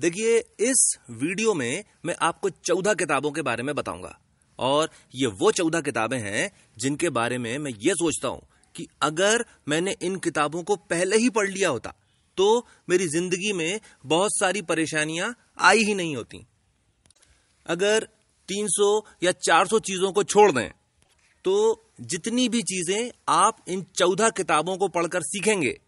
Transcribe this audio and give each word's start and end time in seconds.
देखिए, 0.00 0.36
इस 0.60 0.98
वीडियो 1.12 1.52
में 1.54 1.84
मैं 2.04 2.14
आपको 2.22 2.50
चौदह 2.50 2.94
किताबों 2.94 3.30
के 3.30 3.42
बारे 3.42 3.62
में 3.62 3.74
बताऊँगा। 3.74 4.16
और 4.58 4.90
ये 5.14 5.26
वो 5.40 5.50
चौदह 5.52 5.80
किताबें 5.80 6.18
हैं 6.18 6.50
जिनके 6.78 7.08
बारे 7.10 7.38
में 7.38 7.56
मैं 7.58 7.70
ये 7.80 7.94
सोचता 7.94 8.28
हूँ 8.28 8.40
कि 8.74 8.86
अगर 9.02 9.44
मैंने 9.68 9.94
इन 10.02 10.16
किताबों 10.18 10.62
को 10.62 10.76
पहले 10.90 11.16
ही 11.16 11.28
पढ़ 11.30 11.48
लिया 11.48 11.68
होता 11.68 11.92
तो 12.38 12.46
मेरी 12.88 13.06
ज़िंदगी 13.08 13.52
में 13.52 13.80
बहुत 14.06 14.38
सारी 14.38 14.62
परेशानियाँ 14.62 15.34
आई 15.60 15.84
ही 15.84 15.94
नहीं 15.94 16.16
होती। 16.16 16.44
अगर 17.66 18.08
300 18.48 18.90
या 19.22 19.32
400 19.40 19.80
चीज़ों 19.82 20.12
को 20.12 20.24
छोड़ 20.24 20.50
दें 20.52 20.68
तो 21.44 21.54
जितनी 22.02 22.48
भी 22.48 22.62
चीज़ें 22.64 23.10
आप 23.28 23.64
इन 23.68 23.84
चौदह 23.96 24.30
किताबों 24.36 24.76
को 24.76 24.88
पढ़कर 24.90 25.22
सीखेंगे 25.24 25.78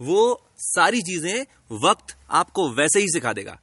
वो 0.00 0.48
सारी 0.58 1.02
चीज़ें 1.02 1.46
वक्त 1.78 2.16
आपको 2.30 2.70
वैसे 2.70 3.00
ही 3.00 3.08
सिखा 3.08 3.32
देगा। 3.32 3.58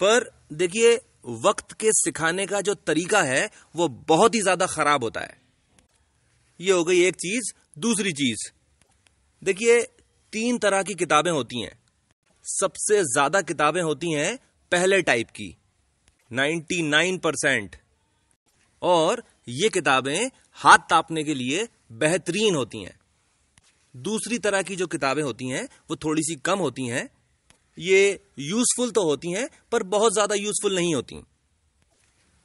पर 0.00 0.30
देखिए, 0.52 1.00
वक्त 1.26 1.72
के 1.72 1.92
सिखाने 1.92 2.46
का 2.46 2.60
जो 2.60 2.74
तरीका 2.74 3.22
है, 3.22 3.50
वो 3.76 3.88
बहुत 3.88 4.34
ही 4.34 4.40
ज़्यादा 4.40 4.66
खराब 4.66 5.04
होता 5.04 5.20
है। 5.20 5.40
ये 6.60 6.72
हो 6.72 6.84
गई 6.84 7.02
एक 7.02 7.14
चीज़, 7.14 7.52
दूसरी 7.78 8.12
चीज़। 8.12 8.50
देखिए, 9.44 9.82
तीन 10.32 10.58
तरह 10.58 10.82
की 10.82 10.94
किताबें 10.94 11.30
होती 11.30 11.62
हैं। 11.62 11.78
सबसे 12.44 13.02
ज़्यादा 13.02 13.40
किताबें 13.40 13.82
होती 13.82 14.12
हैं 14.12 14.38
पहले 14.72 15.02
टाइप 15.02 15.30
की 15.30 15.56
99 16.30 17.18
परसेंट। 17.18 17.76
और 18.82 19.22
ये 19.48 19.68
किताबें 19.68 20.30
हाथ 20.52 20.78
तापने 20.78 21.24
के 21.24 21.34
लिए 21.34 21.68
बेहतरीन 21.92 22.54
होती 22.54 22.82
हैं। 22.82 22.98
दूसरी 23.94 24.38
तरह 24.38 24.62
की 24.62 24.76
जो 24.76 24.86
किताबें 24.86 25.22
होती 25.22 25.48
हैं, 25.48 25.64
वो 25.90 25.96
थोड़ी 25.96 26.22
सी 26.22 26.34
कम 26.44 26.58
होती 26.58 26.86
हैं। 26.86 27.08
ये 27.78 28.20
यूजफुल 28.40 28.90
तो 28.90 29.02
होती 29.04 29.32
हैं, 29.32 29.48
पर 29.72 29.82
बहुत 29.84 30.12
ज़्यादा 30.12 30.34
यूजफुल 30.34 30.74
नहीं 30.74 30.94
होती। 30.94 31.22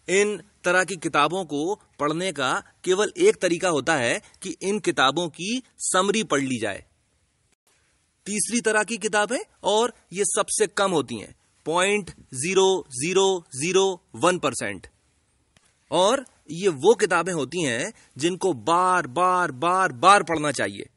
इन 0.08 0.38
तरह 0.64 0.84
की 0.84 0.96
किताबों 0.98 1.44
को 1.46 1.76
पढ़ने 2.00 2.32
का 2.32 2.54
केवल 2.84 3.12
एक 3.20 3.36
तरीका 3.38 3.70
होता 3.70 3.96
है 3.96 4.22
कि 4.44 4.56
इन 4.64 4.80
किताबों 4.80 5.28
की 5.30 5.62
समरी 5.84 6.24
पढ़ 6.26 6.42
ली 6.42 6.60
जाए। 6.60 6.84
तीसरी 8.28 8.62
तरह 8.62 8.84
की 8.84 8.98
किताबें, 9.00 9.40
और 9.64 9.94
ये 10.14 10.24
सबसे 10.28 10.68
कम 10.68 10.92
होती 10.92 11.20
हैं 11.20 11.36
point 11.66 12.12
zero 12.36 12.68
zero 12.94 13.44
zero 13.56 13.86
one 14.18 14.40
percent 14.40 14.88
और 15.92 16.26
ये 16.52 16.70
वो 16.70 16.94
किताबें 16.96 17.32
होती 17.34 17.64
हैं, 17.64 17.94
जिनको 18.18 18.54
बार 18.54 19.08
बार 19.10 19.52
बार 19.54 19.92
बार 19.94 20.24
पढ़ना 20.24 20.52
चाहिए। 20.54 20.90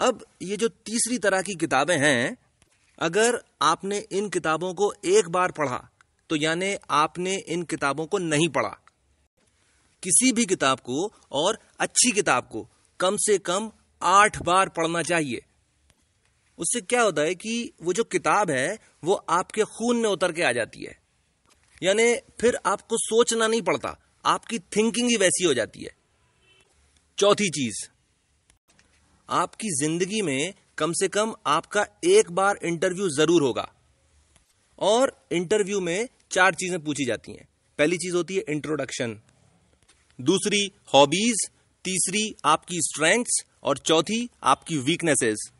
अब 0.00 0.24
ये 0.42 0.56
जो 0.56 0.68
तीसरी 0.68 1.18
तरह 1.18 1.42
की 1.42 1.54
किताबें 1.54 1.96
हैं, 1.98 2.36
अगर 2.98 3.40
आपने 3.62 3.98
इन 4.12 4.28
किताबों 4.28 4.74
को 4.74 4.92
एक 5.04 5.28
बार 5.28 5.52
पढ़ा 5.52 5.88
तो 6.30 6.36
यानी 6.36 6.74
आपने 6.90 7.36
इन 7.48 7.62
किताबों 7.62 8.06
को 8.06 8.18
नहीं 8.18 8.48
पढ़ा। 8.48 8.76
किसी 10.02 10.32
भी 10.32 10.44
किताब 10.46 10.80
को 10.80 11.12
और 11.32 11.58
अच्छी 11.80 12.10
किताब 12.10 12.48
को 12.52 12.66
कम 13.00 13.16
से 13.16 13.38
कम 13.38 13.70
आठ 14.02 14.42
बार 14.42 14.68
पढ़ना 14.68 15.02
चाहिए। 15.02 15.40
उससे 16.58 16.80
क्या 16.80 17.02
होता 17.02 17.22
है 17.22 17.34
कि 17.34 17.72
वो 17.82 17.92
जो 17.92 18.04
किताब 18.04 18.50
है, 18.50 18.78
वो 19.04 19.14
आपके 19.14 19.64
खून 19.64 19.96
में 19.96 20.08
उतर 20.10 20.32
के 20.32 20.42
आ 20.42 20.52
जाती 20.52 20.84
है। 20.84 20.98
यानी 21.82 22.14
फिर 22.40 22.58
आपको 22.66 22.96
सोचना 22.96 23.46
नहीं 23.46 23.62
पड़ता, 23.62 23.96
आपकी 24.24 24.58
थिंकिंग 24.58 25.10
ही 25.10 25.16
वैसी 25.16 25.44
हो 25.44 25.54
जाती 25.54 25.82
है। 25.82 25.94
चौथी 27.18 27.48
चीज़ 27.50 27.88
आपकी 29.30 29.68
ज़िंदगी 29.74 30.20
में 30.22 30.54
कम 30.78 30.92
से 30.92 31.08
कम 31.08 31.34
आपका 31.48 31.86
एक 32.06 32.30
बार 32.32 32.58
इंटरव्यू 32.64 33.08
ज़रूर 33.10 33.42
होगा। 33.42 33.66
और 34.78 35.12
इंटरव्यू 35.32 35.80
में 35.80 36.08
चार 36.30 36.54
चीज़ें 36.54 36.78
पूछी 36.84 37.04
जाती 37.04 37.32
हैं। 37.32 37.46
पहली 37.78 37.96
चीज़ 37.96 38.14
होती 38.16 38.36
है 38.36 38.44
इंट्रोडक्शन 38.48 39.16
दूसरी 40.18 40.70
हॉबीज 40.94 41.48
तीसरी, 41.84 42.34
आपकी 42.44 42.80
स्ट्रेंथ्स 42.82 43.44
और 43.62 43.78
चौथी, 43.78 44.28
आपकी 44.44 44.76
वीकनेसेस 44.78 45.50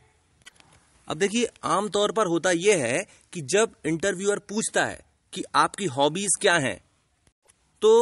अब 1.09 1.19
देखिए, 1.19 1.47
आमतौर 1.65 2.13
पर 2.13 2.27
होता 2.27 2.51
यह 2.53 2.85
है 2.85 3.05
कि 3.33 3.41
जब 3.51 3.73
इंटरव्यूअर 3.87 4.39
पूछता 4.49 4.85
है 4.85 4.99
कि 5.33 5.43
आपकी 5.57 5.85
हॉबीज 5.89 6.37
क्या 6.41 6.55
हैं 6.57 6.77
तो 7.83 7.93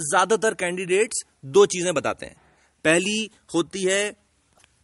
ज़्यादातर 0.00 0.54
कैंडिडेट्स 0.54 1.24
दो 1.46 1.64
चीज़ें 1.66 1.92
बताते 1.94 2.26
हैं। 2.26 2.36
पहली 2.84 3.30
होती 3.54 3.82
है 3.82 4.10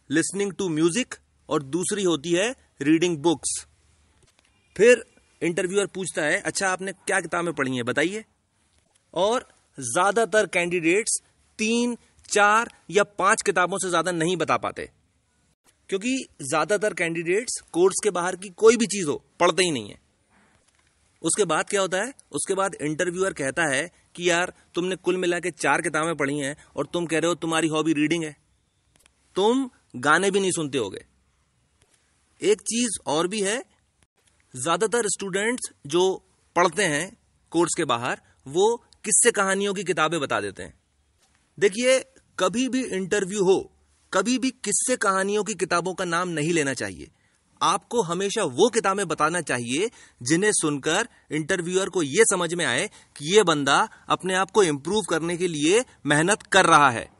लिसनिंग 0.09 0.51
टू 0.53 0.69
म्यूज़िक 0.69 1.15
और 1.49 1.63
दूसरी 1.65 2.03
होती 2.03 2.31
है 2.31 2.49
रीडिंग 2.81 3.17
बुक्स। 3.17 3.65
फिर 4.75 5.03
इंटरव्यूअर 5.41 5.87
पूछता 5.87 6.23
है 6.23 6.39
अच्छा 6.41 6.69
आपने 6.69 6.91
क्या 6.91 7.19
किताबें 7.21 7.53
पढ़ी 7.53 7.75
हैं, 7.75 7.85
बताइए? 7.85 8.23
और 9.13 9.47
ज़्यादातर 9.77 10.45
कैंडिडेट्स 10.47 11.21
तीन, 11.59 11.95
चार 12.29 12.69
या 12.91 13.03
पाँच 13.03 13.41
किताबों 13.41 13.77
से 13.77 13.89
ज़्यादा 13.89 14.11
नहीं 14.11 14.37
बता 14.37 14.57
पाते। 14.57 14.89
क्योंकि 15.89 16.15
ज़्यादातर 16.41 16.93
कैंडिडेट्स 16.93 17.59
कोर्स 17.73 17.99
के 18.03 18.09
बाहर 18.11 18.35
की 18.35 18.49
कोई 18.49 18.77
भी 18.77 18.85
चीज़ 18.87 19.07
हो, 19.07 19.21
पढ़ते 19.39 19.63
ही 19.63 19.71
नहीं 19.71 19.89
है। 19.89 19.99
उसके 21.21 21.45
बाद 21.45 21.69
क्या 21.69 21.81
होता 21.81 21.97
है? 21.97 22.13
उसके 22.31 22.53
बाद 22.53 22.75
इंटरव्यूअर 22.81 23.33
कहता 23.33 23.63
है 23.65 23.89
कि, 24.15 24.29
यार, 24.29 24.53
तुमने 24.75 24.95
कुल 24.95 25.17
मिला 25.17 25.39
के 25.39 25.51
चार 25.51 25.81
किताबें 25.81 26.15
पढ़ी 26.15 26.37
हैं 26.37 26.55
और 26.75 26.87
तुम 26.93 27.05
कह 27.05 27.19
रहे 27.19 27.27
हो 27.27 27.35
तुम्हारी 27.35 27.67
हॉबी 27.67 27.93
रीडिंग 27.93 28.23
है। 28.23 28.35
तुम 29.35 29.69
गाने 29.95 30.31
भी 30.31 30.39
नहीं 30.39 30.51
सुनते 30.51 30.77
होगे। 30.77 31.05
एक 32.41 32.61
चीज़ 32.61 32.99
और 33.07 33.27
भी 33.27 33.41
है, 33.41 33.63
ज़्यादातर 34.55 35.07
स्टूडेंट्स 35.07 35.69
जो 35.87 36.23
पढ़ते 36.55 36.83
हैं 36.83 37.17
कोर्स 37.51 37.73
के 37.77 37.85
बाहर, 37.85 38.21
वो 38.47 38.83
किस्से 39.05 39.31
कहानियों 39.31 39.73
की 39.73 39.83
किताबें 39.83 40.19
बता 40.19 40.41
देते 40.41 40.63
हैं। 40.63 40.73
देखिए, 41.59 41.99
कभी 42.39 42.69
भी 42.69 42.83
इंटरव्यू 42.83 43.43
हो, 43.43 43.71
कभी 44.13 44.37
भी 44.37 44.49
किस्से 44.49 44.95
कहानियों 44.95 45.43
की 45.43 45.53
किताबों 45.53 45.93
का 45.93 46.05
नाम 46.05 46.29
नहीं 46.29 46.53
लेना 46.53 46.73
चाहिए। 46.73 47.11
आपको 47.61 48.01
हमेशा 48.01 48.43
वो 48.43 48.69
किताबें 48.69 49.07
बताना 49.07 49.41
चाहिए, 49.41 49.89
जिन्हें 50.23 50.51
सुनकर 50.51 51.07
इंटरव्यूअर 51.31 51.89
को 51.89 52.03
यह 52.03 52.23
समझ 52.23 52.53
में 52.53 52.65
आए 52.65 52.87
कि 52.87 53.35
यह 53.35 53.43
बंदा 53.43 53.89
अपने 54.09 54.35
आप 54.35 54.51
को 54.51 54.63
इंप्रूव 54.63 55.01
करने 55.09 55.37
के 55.37 55.47
लिए 55.47 55.85
मेहनत 56.05 56.43
कर 56.43 56.65
रहा 56.65 56.89
है। 56.89 57.14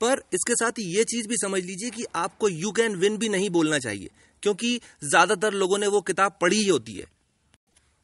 पर 0.00 0.22
इसके 0.34 0.54
साथ 0.56 0.78
ये 0.80 1.04
चीज़ 1.06 1.28
भी 1.28 1.36
समझ 1.38 1.62
लीजिए 1.62 1.90
कि 1.90 2.04
आपको 2.16 2.48
यू 2.48 2.70
कैन 2.72 2.96
विन 2.96 3.16
भी 3.16 3.28
नहीं 3.28 3.50
बोलना 3.50 3.78
चाहिए, 3.80 4.10
क्योंकि 4.42 4.80
ज़्यादातर 5.04 5.54
लोगों 5.54 5.78
ने 5.78 5.86
वो 5.88 6.00
किताब 6.02 6.38
पढ़ी 6.40 6.56
ही 6.56 6.68
होती 6.68 6.94
है। 6.94 7.04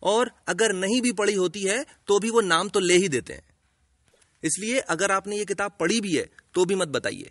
और 0.03 0.31
अगर 0.49 0.73
नहीं 0.75 1.01
भी 1.03 1.13
पढ़ी 1.15 1.35
होती 1.35 1.63
है 1.63 1.85
तो 2.09 2.19
भी 2.19 2.31
वो 2.31 2.41
नाम 2.43 2.69
तो 2.69 2.81
ले 2.81 2.95
ही 2.97 3.09
देते 3.11 3.33
हैं। 3.33 3.43
इसलिए 4.43 4.79
अगर 4.81 5.13
आपने 5.13 5.37
ये 5.37 5.45
किताब 5.47 5.77
पढ़ी 5.81 6.01
भी 6.01 6.15
है 6.15 6.29
तो 6.55 6.65
भी 6.65 6.75
मत 6.77 6.89
बताइए। 6.91 7.31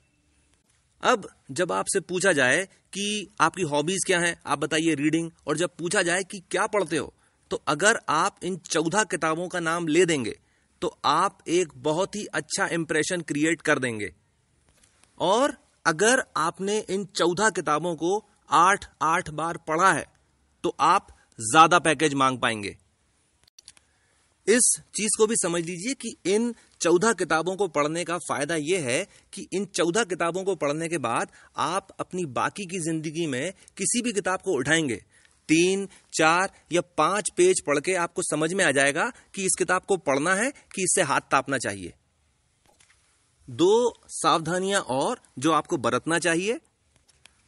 अब 1.04 1.28
जब 1.52 1.72
आपसे 1.72 2.00
पूछा 2.02 2.32
जाए 2.34 2.64
कि 2.94 3.28
आपकी 3.42 3.64
हॉबीज 3.64 4.04
क्या 4.06 4.20
हैं, 4.20 4.36
आप 4.46 4.60
बताइए 4.60 4.96
रीडिंग, 4.96 5.30
और 5.48 5.58
जब 5.58 5.70
पूछा 5.80 6.02
जाए 6.04 6.24
कि 6.24 6.40
क्या 6.52 6.68
पढ़ते 6.68 6.98
हो 6.98 7.14
तो 7.52 7.62
अगर 7.68 8.00
आप 8.10 8.40
इन 8.44 8.56
चौदह 8.66 9.04
किताबों 9.06 9.48
का 9.48 9.60
नाम 9.62 9.88
ले 9.88 10.06
देंगे 10.06 10.36
तो 10.82 10.96
आप 11.06 11.38
एक 11.50 11.72
बहुत 11.80 12.16
ही 12.16 12.26
अच्छा 12.34 12.68
इंप्रेशन 12.70 13.22
क्रिएट 13.24 13.62
कर 13.62 13.80
देंगे। 13.80 14.12
और 15.22 15.56
अगर 15.86 16.24
आपने 16.38 16.78
इन 16.90 17.06
चौदह 17.16 17.50
किताबों 17.50 17.96
को 17.96 18.18
आठ 18.50 18.86
आठ 19.04 19.30
बार 19.32 19.58
पढ़ा 19.68 19.92
है 19.94 20.06
तो 20.64 20.76
आप 20.82 21.08
ज़्यादा 21.40 21.80
पैकेज 21.80 22.14
मांग 22.14 22.38
पाएँगे। 22.40 22.76
इस 24.48 24.72
चीज़ 24.96 25.18
को 25.18 25.28
भी 25.28 25.36
समझ 25.36 25.62
लीजिए 25.66 25.94
कि 25.94 26.16
इन 26.26 26.54
चौदह 26.82 27.14
किताबों 27.14 27.56
को 27.56 27.68
पढ़ने 27.70 28.04
का 28.04 28.18
फ़ायदा 28.20 28.56
यह 28.58 28.86
है 28.86 29.06
कि 29.34 29.48
इन 29.54 29.66
चौदह 29.76 30.04
किताबों 30.06 30.44
को 30.44 30.56
पढ़ने 30.56 30.88
के 30.90 30.98
बाद 31.00 31.32
आप 31.60 31.96
अपनी 32.00 32.26
बाकी 32.34 32.66
की 32.66 32.80
ज़िंदगी 32.82 33.26
में 33.28 33.54
किसी 33.78 34.02
भी 34.02 34.14
किताब 34.14 34.42
को 34.42 34.58
उठाएँगे। 34.58 34.96
तीन, 35.50 35.88
चार 36.14 36.52
या 36.72 36.82
पाँच 36.98 37.30
पेज 37.38 37.62
पढ़ 37.62 37.80
के 37.80 37.96
आपको 37.98 38.22
समझ 38.24 38.54
में 38.54 38.64
आ 38.66 38.72
जाएगा 38.72 39.12
कि 39.36 39.46
इस 39.46 39.56
किताब 39.60 39.82
को 39.82 39.98
पढ़ना 40.00 40.36
है 40.36 40.52
कि 40.76 40.84
इससे 40.84 41.02
हाथ 41.04 41.22
तापना 41.32 41.58
चाहिए। 41.60 41.94
दो 43.52 44.00
सावधानियाँ 44.08 44.82
और 44.82 45.22
जो 45.40 45.52
आपको 45.52 45.78
बरतना 45.78 46.20
चाहिए। 46.20 46.58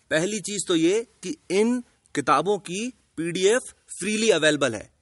पहली 0.09 0.39
चीज़ 0.39 0.67
तो 0.67 0.75
ये 0.75 1.07
कि 1.23 1.37
इन 1.51 1.83
किताबों 2.15 2.57
की 2.57 2.93
पीडीएफ 3.17 3.61
फ्रीली 3.99 4.29
अवेलेबल 4.29 4.75
है। 4.75 4.93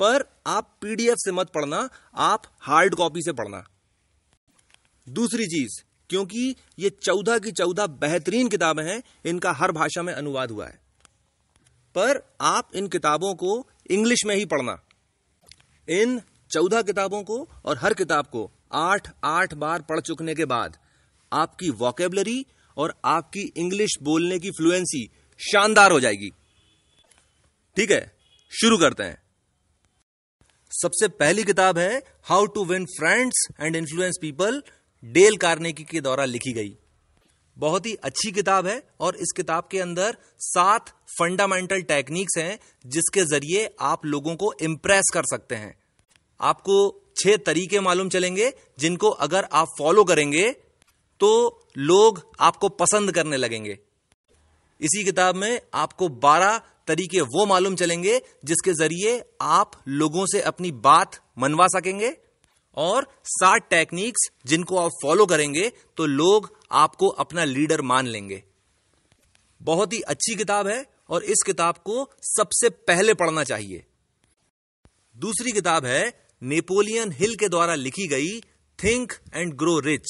पर 0.00 0.40
आप 0.46 0.78
पीडीएफ 0.80 1.14
से 1.18 1.32
मत 1.32 1.50
पढ़ना, 1.50 1.88
आप 2.14 2.42
हार्ड 2.60 2.94
कॉपी 2.94 3.22
से 3.22 3.32
पढ़ना। 3.32 3.68
दूसरी 5.08 5.46
चीज़, 5.46 5.82
क्योंकि 6.10 6.56
ये 6.78 6.90
चौदह 6.90 7.38
की 7.38 7.52
चौदह 7.52 7.86
बेहतरीन 7.86 8.48
किताबें 8.48 8.84
हैं, 8.84 9.02
इनका 9.26 9.52
हर 9.52 9.72
भाषा 9.72 10.02
में 10.02 10.14
अनुवाद 10.14 10.50
हुआ 10.50 10.66
है। 10.66 10.80
पर 11.98 12.36
आप 12.40 12.70
इन 12.74 12.88
किताबों 12.88 13.34
को 13.34 13.68
इंग्लिश 13.90 14.24
में 14.26 14.36
ही 14.36 14.44
पढ़ना। 14.44 14.82
इन 15.88 16.20
चौदह 16.50 16.82
किताबों 16.82 17.22
को 17.22 17.48
और 17.64 17.78
हर 17.78 17.94
किताब 17.94 18.26
को 18.26 18.50
आठ 18.74 19.08
आठ 19.24 19.54
बार 19.54 19.82
पढ़ 19.82 20.00
चुकने 20.00 20.34
के 20.34 20.44
बाद 20.44 20.76
आपकी 21.32 21.70
वॉकेबलरी 21.70 22.46
और 22.76 22.94
आपकी 23.04 23.52
इंग्लिश 23.56 23.90
बोलने 24.02 24.38
की 24.38 24.50
फ्लुएंसी 24.50 25.10
शानदार 25.40 25.92
हो 25.92 26.00
जाएगी। 26.00 26.30
ठीक 27.76 27.90
है? 27.90 28.12
शुरू 28.52 28.78
करते 28.78 29.02
हैं। 29.02 29.22
सबसे 30.70 31.08
पहली 31.08 31.44
किताब 31.44 31.78
है 31.78 32.02
how 32.22 32.46
to 32.46 32.64
win 32.64 32.86
friends 32.86 33.46
and 33.60 33.76
influence 33.76 34.18
people 34.20 34.62
Dale 35.04 35.36
Carnegie 35.36 35.84
के 35.84 36.00
द्वारा 36.00 36.24
लिखी 36.24 36.52
गई। 36.52 36.76
बहुत 37.58 37.86
ही 37.86 37.94
अच्छी 37.94 38.32
किताब 38.32 38.66
है 38.66 38.82
और 39.00 39.16
इस 39.16 39.32
किताब 39.36 39.68
के 39.70 39.80
अंदर 39.80 40.16
सात 40.38 40.88
फंडामेंटल 41.18 41.82
टेक्निक्स 41.82 42.38
हैं 42.38 42.58
जिसके 42.86 43.24
ज़रिए 43.24 43.74
आप 43.80 44.06
लोगों 44.06 44.36
को 44.36 44.52
इंप्रेस 44.62 45.10
कर 45.14 45.22
सकते 45.24 45.54
हैं। 45.54 45.74
आपको 46.40 47.03
छह 47.16 47.36
तरीके 47.38 47.80
मालूम 47.80 48.08
चलेंगे, 48.08 48.52
जिनको 48.78 49.08
अगर 49.08 49.48
आप 49.52 49.68
फॉलो 49.78 50.04
करेंगे 50.04 50.50
तो 51.20 51.60
लोग 51.78 52.20
आपको 52.40 52.68
पसंद 52.70 53.12
करने 53.12 53.36
लगेंगे। 53.36 53.78
इसी 54.80 55.02
किताब 55.04 55.36
में 55.36 55.60
आपको 55.74 56.08
बारह 56.20 56.60
तरीके 56.88 57.20
वो 57.28 57.44
मालूम 57.46 57.76
चलेंगे, 57.76 58.20
जिसके 58.44 58.72
ज़रिए 58.74 59.22
आप 59.42 59.82
लोगों 59.88 60.26
से 60.26 60.40
अपनी 60.42 60.70
बात 60.82 61.20
मनवा 61.38 61.66
सकेंगे 61.68 62.16
और 62.76 63.06
सात 63.26 63.68
टेक्निक्स 63.70 64.28
जिनको 64.46 64.78
आप 64.78 64.90
फॉलो 65.02 65.26
करेंगे 65.26 65.70
तो 65.96 66.06
लोग 66.06 66.50
आपको 66.72 67.08
अपना 67.18 67.44
लीडर 67.46 67.82
मान 67.82 68.06
लेंगे। 68.06 68.42
बहुत 69.60 69.92
ही 69.92 70.00
अच्छी 70.02 70.34
किताब 70.34 70.68
है 70.68 70.84
और 71.10 71.24
इस 71.24 71.42
किताब 71.46 71.76
को 71.84 72.08
सबसे 72.24 72.68
पहले 72.84 73.14
पढ़ना 73.14 73.44
चाहिए। 73.44 73.84
दूसरी 75.16 75.52
किताब 75.52 75.86
है 75.86 76.02
नेपोलियन 76.44 77.12
हिल 77.12 77.34
के 77.34 77.48
द्वारा 77.48 77.74
लिखी 77.74 78.06
गई 78.06 78.40
थिंक 78.78 79.12
एंड 79.34 79.52
ग्रो 79.54 79.78
रिच। 79.78 80.06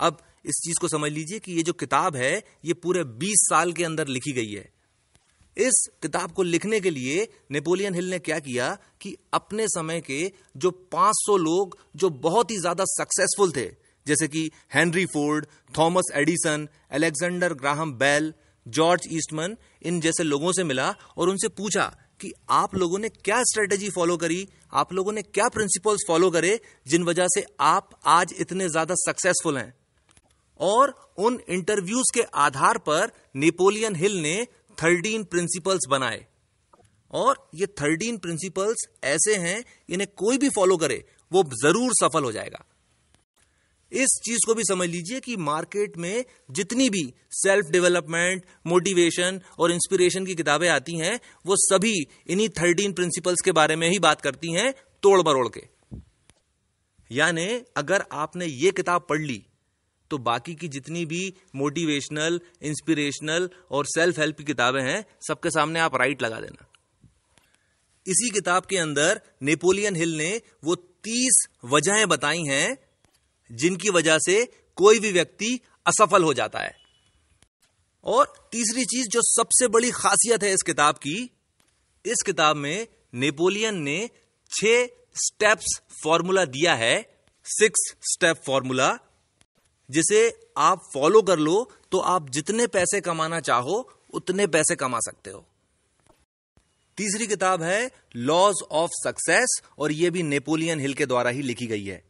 अब 0.00 0.18
इस 0.44 0.60
चीज़ 0.64 0.78
को 0.80 0.88
समझ 0.88 1.10
लीजिए 1.12 1.38
कि 1.38 1.52
ये 1.52 1.62
जो 1.62 1.72
किताब 1.72 2.16
है, 2.16 2.42
ये 2.64 2.72
पूरे 2.74 3.02
20 3.18 3.42
साल 3.48 3.72
के 3.72 3.84
अंदर 3.84 4.08
लिखी 4.08 4.32
गई 4.32 4.52
है। 4.52 4.68
इस 5.56 5.86
किताब 6.02 6.32
को 6.32 6.42
लिखने 6.42 6.80
के 6.80 6.90
लिए 6.90 7.26
नेपोलियन 7.50 7.94
हिल 7.94 8.08
ने 8.10 8.18
क्या 8.18 8.38
किया 8.38 8.68
कि 9.00 9.14
अपने 9.34 9.66
समय 9.68 10.00
के 10.00 10.20
जो 10.56 10.70
500 10.92 11.36
लोग 11.38 11.76
जो 11.96 12.10
बहुत 12.22 12.50
ही 12.50 12.56
ज़्यादा 12.56 12.84
सक्सेसफुल 12.88 13.52
थे, 13.52 13.66
जैसे 14.06 14.28
कि 14.28 14.50
Henry 14.74 15.04
Ford, 15.06 15.46
Thomas 15.78 16.10
Edison, 16.14 16.66
Alexander 16.90 17.54
Graham 17.54 17.92
Bell, 17.94 18.32
George 18.66 19.08
Eastman, 19.12 19.56
इन 19.82 20.00
जैसे 20.00 20.22
लोगों 20.22 20.52
से 20.52 20.64
मिला 20.64 20.94
और 21.16 21.28
उनसे 21.28 21.48
पूछा 21.50 21.84
कि 22.20 22.32
आप 22.50 22.74
लोगों 22.74 22.98
ने 22.98 23.08
क्या 23.08 23.42
स्ट्रेटेजी 23.42 23.88
फॉलो 23.90 24.16
करी 24.16 24.46
आप 24.74 24.92
लोगों 24.92 25.12
ने 25.12 25.22
क्या 25.22 25.48
प्रिंसिपल्स 25.48 26.04
फॉलो 26.08 26.30
करे 26.30 26.58
जिन 26.86 27.02
वजह 27.02 27.26
से 27.28 27.44
आप 27.60 27.90
आज 28.06 28.34
इतने 28.40 28.68
ज़्यादा 28.68 28.94
सक्सेसफुल 28.98 29.58
हैं? 29.58 29.74
और 30.60 30.94
उन 31.18 31.38
इंटरव्यूज़ 31.48 32.12
के 32.14 32.22
आधार 32.34 32.78
पर 32.78 33.12
नेपोलियन 33.36 33.96
हिल 33.96 34.16
ने 34.16 34.36
थर्टीन 34.78 35.24
प्रिंसिपल्स 35.24 35.86
बनाए। 35.90 36.24
और 37.10 37.48
ये 37.54 37.66
थर्टीन 37.66 38.16
प्रिंसिपल्स 38.18 38.86
ऐसे 39.04 39.34
हैं, 39.36 39.64
इन्हें 39.88 40.08
कोई 40.16 40.38
भी 40.38 40.48
फॉलो 40.48 40.76
करे, 40.76 41.04
वो 41.32 41.42
ज़रूर 41.62 41.92
सफल 41.92 42.24
हो 42.24 42.32
जाएगा। 42.32 42.64
इस 43.94 44.18
चीज़ 44.24 44.46
को 44.46 44.54
भी 44.54 44.62
समझ 44.64 44.88
लीजिए 44.88 45.20
कि 45.20 45.36
मार्केट 45.38 45.96
में 45.96 46.24
जितनी 46.50 46.88
भी 46.90 47.02
सेल्फ 47.32 47.70
डेवलपमेंट, 47.70 48.44
मोटिवेशन 48.66 49.40
और 49.58 49.72
इंस्पिरेशन 49.72 50.26
की 50.26 50.34
किताबें 50.34 50.68
आती 50.68 50.98
हैं, 50.98 51.18
वो 51.46 51.56
सभी 51.58 51.94
इन्हीं 52.26 52.48
थर्टीन 52.52 52.92
प्रिंसिपल्स 52.92 53.42
के 53.44 53.52
बारे 53.52 53.76
में 53.76 53.88
ही 53.90 53.98
बात 53.98 54.20
करती 54.20 54.52
हैं 54.52 54.72
तोड़ 55.02 55.20
मरोड़ 55.20 55.48
के। 55.48 55.62
यानी 57.10 57.46
अगर 57.76 58.04
आपने 58.12 58.46
ये 58.46 58.70
किताब 58.70 59.06
पढ़ 59.08 59.20
ली 59.20 59.42
तो 60.10 60.18
बाकी 60.18 60.54
की 60.54 60.68
जितनी 60.68 61.04
भी 61.06 61.22
मोटिवेशनल, 61.56 62.40
इंस्पिरेशनल 62.62 63.48
और 63.70 63.86
सेल्फ 63.86 64.18
हेल्प 64.18 64.36
की 64.38 64.44
किताबें 64.44 64.80
हैं, 64.82 65.04
सबके 65.28 65.50
सामने 65.50 65.80
आप 65.80 65.94
राइट 65.94 66.22
लगा 66.22 66.40
देना। 66.40 66.66
इसी 68.06 68.30
किताब 68.30 68.66
के 68.66 68.76
अंदर 68.76 69.20
नेपोलियन 69.42 69.96
हिल 69.96 70.16
ने 70.16 70.30
वो 70.64 70.74
तीस 70.74 71.44
वजहें 71.64 72.06
बताई 72.08 72.42
हैं 72.48 72.76
जिनकी 73.52 73.90
वजह 73.90 74.18
से 74.18 74.44
कोई 74.76 74.98
भी 74.98 75.12
व्यक्ति 75.12 75.60
असफल 75.86 76.22
हो 76.22 76.34
जाता 76.34 76.58
है। 76.58 76.76
और 78.04 78.48
तीसरी 78.52 78.84
चीज़ 78.84 79.08
जो 79.08 79.20
सबसे 79.22 79.68
बड़ी 79.68 79.90
खासियत 79.90 80.42
है 80.42 80.52
इस 80.52 80.62
किताब 80.62 80.94
की, 80.94 81.30
इस 82.04 82.22
किताब 82.26 82.56
में 82.56 82.86
नेपोलियन 83.14 83.74
ने 83.74 84.10
छह 84.50 84.86
स्टेप्स 85.16 85.80
फॉर्मूला 86.04 86.44
दिया 86.44 86.74
है, 86.74 87.24
सिक्स 87.44 87.94
स्टेप 88.02 88.42
फॉर्मूला, 88.46 88.98
जिसे 89.90 90.50
आप 90.58 90.80
फॉलो 90.94 91.22
कर 91.22 91.38
लो 91.38 91.70
तो 91.92 91.98
आप 91.98 92.30
जितने 92.30 92.66
पैसे 92.66 93.00
कमाना 93.00 93.40
चाहो, 93.40 93.92
उतने 94.12 94.46
पैसे 94.46 94.76
कमा 94.76 94.98
सकते 94.98 95.30
हो। 95.30 95.46
तीसरी 96.96 97.26
किताब 97.26 97.62
है 97.62 97.90
लॉज 98.16 98.54
ऑफ़ 98.70 98.90
सक्सेस 99.04 99.60
और 99.78 99.92
यह 99.92 100.10
भी 100.10 100.22
नेपोलियन 100.22 100.80
हिल 100.80 100.94
के 100.94 101.06
द्वारा 101.06 101.30
ही 101.30 101.42
लिखी 101.42 101.66
गई 101.66 101.84
है। 101.84 102.02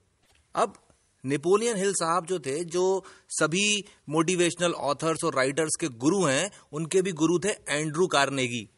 अब 0.55 0.84
नेपोलियन 1.25 1.77
हिल 1.77 1.93
साहब 1.93 2.27
जो 2.27 2.39
थे, 2.39 2.65
जो 2.65 3.05
सभी 3.29 3.85
मोटिवेशनल 4.09 4.73
ऑथर्स 4.73 5.25
और 5.25 5.35
राइटर्स 5.35 5.77
के 5.81 5.89
गुरु 5.89 6.25
हैं, 6.25 6.51
उनके 6.73 7.03
भी 7.03 7.13
गुरु 7.13 7.39
थे 7.39 7.55
एंड्रू 7.69 8.07
कार्नेगी। 8.07 8.69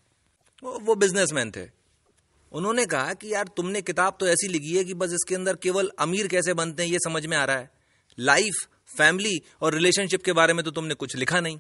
वो 0.64 0.94
बिजनेसमैन 0.94 1.50
थे। 1.50 1.69
उन्होंने 2.52 2.87
कहा 2.87 3.12
कि 3.12 3.34
यार, 3.34 3.48
तुमने 3.56 3.82
किताब 3.82 4.16
तो 4.20 4.26
ऐसी 4.28 4.48
लिखी 4.48 4.76
है 4.76 4.84
कि 4.84 4.94
बस 4.94 5.12
इसके 5.12 5.34
अंदर 5.34 5.56
केवल 5.56 5.90
अमीर 5.98 6.26
कैसे 6.26 6.54
बनते 6.54 6.82
हैं, 6.82 6.90
ये 6.90 6.98
समझ 6.98 7.26
में 7.26 7.37
आ 7.37 7.44
रहा 7.44 7.56
है। 7.56 7.70
लाइफ 8.19 8.69
फैमिली 8.99 9.40
और 9.62 9.75
रिलेशनशिप 9.75 10.22
के 10.22 10.32
बारे 10.32 10.52
में 10.52 10.64
तो 10.64 10.70
तुमने 10.70 10.94
कुछ 10.94 11.16
लिखा 11.16 11.40
नहीं। 11.40 11.58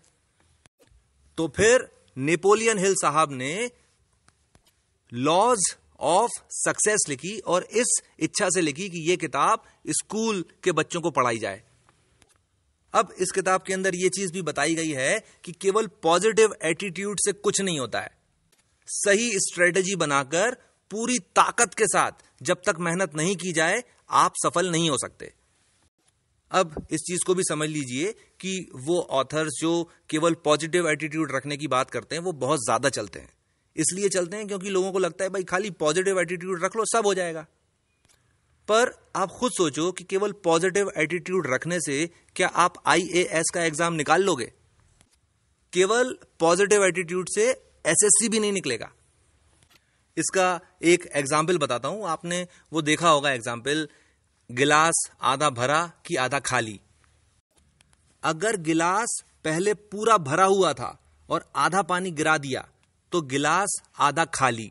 तो 1.38 1.48
फिर 1.56 1.88
नेपोलियन 2.16 2.78
हिल 2.78 2.94
साहब 2.94 3.32
ने 3.32 3.70
लॉज 5.12 5.76
ऑफ़ 6.00 6.30
सक्सेस 6.50 7.04
लिखी 7.08 7.38
और 7.38 7.66
इस 7.72 8.00
इच्छा 8.18 8.48
से 8.48 8.60
लिखी 8.60 8.88
कि 8.88 8.98
यह 9.10 9.16
किताब 9.16 9.62
स्कूल 9.90 10.44
के 10.64 10.72
बच्चों 10.72 11.00
को 11.00 11.10
पढ़ाई 11.10 11.38
जाए। 11.38 11.62
अब 12.94 13.14
इस 13.20 13.30
किताब 13.30 13.62
के 13.62 13.74
अंदर 13.74 13.94
यह 13.94 14.08
चीज़ 14.08 14.32
भी 14.32 14.42
बताई 14.42 14.74
गई 14.74 14.90
है 14.90 15.18
कि 15.44 15.52
केवल 15.52 15.86
पॉजिटिव 16.02 16.54
एटीट्यूड 16.64 17.18
से 17.20 17.32
कुछ 17.32 17.60
नहीं 17.60 17.78
होता 17.78 18.00
है। 18.00 18.10
सही 18.88 19.30
स्ट्रेटजी 19.40 19.96
बनाकर 19.96 20.56
पूरी 20.90 21.18
ताकत 21.18 21.74
के 21.74 21.86
साथ 21.86 22.24
जब 22.42 22.60
तक 22.66 22.76
मेहनत 22.80 23.14
नहीं 23.14 23.36
की 23.36 23.52
जाए, 23.52 23.82
आप 24.10 24.32
सफल 24.36 24.70
नहीं 24.70 24.90
हो 24.90 24.98
सकते। 24.98 25.32
अब 26.50 26.86
इस 26.90 27.00
चीज़ 27.00 27.24
को 27.26 27.34
भी 27.34 27.42
समझ 27.42 27.68
लीजिए 27.68 28.12
कि 28.40 28.70
वो 28.74 29.00
ऑथर्स 29.12 29.58
जो 29.60 29.72
केवल 30.10 30.34
पॉजिटिव 30.34 30.88
एटीट्यूड 30.88 31.32
रखने 31.32 31.56
की 31.56 31.66
बात 31.66 31.90
करते 31.90 32.16
हैं, 32.16 32.22
वो 32.22 32.32
बहुत 32.32 32.60
ज़्यादा 32.60 32.88
चलते 32.88 33.18
हैं। 33.18 33.32
इसलिए 33.76 34.08
चलते 34.08 34.36
हैं 34.36 34.46
क्योंकि 34.48 34.70
लोगों 34.70 34.92
को 34.92 34.98
लगता 34.98 35.24
है, 35.24 35.30
भाई, 35.30 35.44
खाली 35.44 35.70
पॉजिटिव 35.72 36.20
एटीट्यूड 36.20 36.64
रख 36.64 36.76
लो, 36.76 36.84
सब 36.86 37.06
हो 37.06 37.14
जाएगा. 37.14 37.46
पर 38.68 38.90
आप 39.16 39.30
खुद 39.30 39.52
सोचो 39.52 39.90
कि 39.92 40.04
केवल 40.04 40.32
पॉजिटिव 40.44 40.90
एटीट्यूड 40.96 41.46
रखने 41.46 41.80
से 41.80 42.08
क्या 42.36 42.48
आप 42.56 42.82
आईएएस 42.86 43.50
का 43.54 43.64
एग्ज़ाम 43.64 43.94
निकाल 43.94 44.22
लोगे? 44.22 44.52
केवल 45.72 46.16
पॉजिटिव 46.40 46.84
एटीट्यूड 46.84 47.28
से 47.28 47.44
एसएससी 47.86 48.28
भी 48.28 48.40
नहीं 48.40 48.52
निकलेगा। 48.52 48.90
इसका 50.16 50.48
एक 50.84 51.06
एग्ज़ाम्पल 51.14 51.58
बताता 51.58 51.88
हूँ। 51.88 52.06
आपने 52.08 52.46
वो 52.72 52.82
देखा 52.82 53.08
होगा 53.08 53.32
एग्ज़ाम्पल 53.32 53.88
गिलास 54.50 55.10
आधा 55.22 55.50
भरा 55.50 55.80
कि 56.06 56.16
आधा 56.16 56.38
खाली। 56.40 56.80
अगर 58.22 58.56
गिलास 58.62 59.18
पहले 59.44 59.74
पूरा 59.74 60.16
भरा 60.20 60.44
हुआ 60.44 60.72
था 60.72 60.96
और 61.28 61.50
आधा 61.56 61.82
पानी 61.82 62.10
गिरा 62.10 62.36
दिया 62.38 62.68
तो 63.12 63.20
गिलास 63.24 63.80
आधा 64.00 64.24
खाली। 64.34 64.70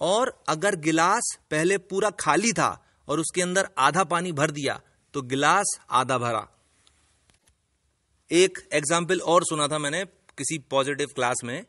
और 0.00 0.32
अगर 0.48 0.76
गिलास 0.80 1.36
पहले 1.50 1.78
पूरा 1.80 2.10
खाली 2.20 2.52
था 2.52 2.68
और 3.08 3.20
उसके 3.20 3.42
अंदर 3.42 3.68
आधा 3.78 4.04
पानी 4.06 4.32
भर 4.34 4.50
दिया 4.52 4.80
तो 5.14 5.22
गिलास 5.24 5.78
आधा 5.92 6.18
भरा। 6.18 6.46
एक 8.30 8.58
एग्ज़ाम्पल 8.72 9.20
और 9.22 9.44
सुना 9.44 9.68
था 9.68 9.78
मैंने 9.78 10.04
किसी 10.38 10.58
पॉजिटिव 10.70 11.08
क्लास 11.14 11.36
में। 11.44 11.64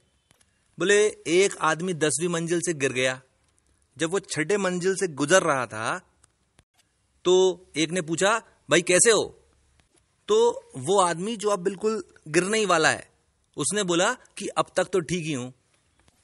बोले, 0.77 1.05
एक 1.05 1.57
आदमी 1.61 1.93
दसवीं 1.95 2.27
मंजिल 2.29 2.61
से 2.61 2.73
गिर 2.75 2.93
गया। 2.93 3.19
जब 3.97 4.11
वो 4.11 4.19
छठे 4.21 4.57
मंजिल 4.59 4.95
से 4.95 5.07
गुजर 5.09 5.43
रहा 5.43 5.65
था 5.67 5.97
तो 7.25 7.35
एक 7.77 7.91
ने 7.91 8.01
पूछा, 8.03 8.37
भाई 8.69 8.81
कैसे 8.83 9.11
हो? 9.11 9.23
तो 10.29 10.71
वो 10.79 10.99
आदमी 11.01 11.35
जो 11.37 11.49
अब 11.49 11.59
बिल्कुल 11.61 12.03
गिरने 12.27 12.57
ही 12.57 12.65
वाला 12.65 12.89
है 12.89 13.09
उसने 13.57 13.83
बोला 13.83 14.11
कि 14.37 14.47
अब 14.57 14.71
तक 14.77 14.89
तो 14.93 14.99
ठीक 15.01 15.25
ही 15.25 15.33
हूँ। 15.33 15.53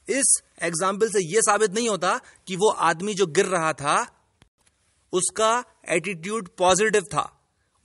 इस 0.07 0.33
एग्ज़ाम्पल 0.63 1.09
से 1.09 1.19
यह 1.25 1.41
साबित 1.41 1.73
नहीं 1.73 1.89
होता 1.89 2.19
कि 2.47 2.55
वो 2.55 2.69
आदमी 2.83 3.13
जो 3.13 3.25
गिर 3.27 3.45
रहा 3.47 3.73
था, 3.73 3.95
उसका 5.13 5.63
एटीट्यूड 5.89 6.49
पॉजिटिव 6.57 7.03
था। 7.03 7.29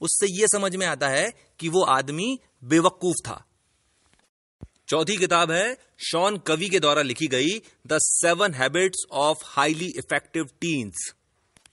उससे 0.01 0.27
यह 0.31 0.47
समझ 0.47 0.75
में 0.77 0.87
आता 0.87 1.09
है 1.09 1.33
कि 1.61 1.69
वो 1.69 1.83
आदमी 1.91 2.39
बेवकूफ़ 2.65 3.27
था। 3.27 3.45
चौथी 4.89 5.17
किताब 5.17 5.51
है, 5.51 5.77
शॉन 6.03 6.37
कवि 6.47 6.69
के 6.69 6.81
द्वारा 6.81 7.03
लिखी 7.03 7.27
गई 7.29 7.59
the 7.87 7.99
seven 8.03 8.55
habits 8.55 9.05
of 9.13 9.43
highly 9.47 9.93
effective 9.99 10.49
teens 10.61 11.13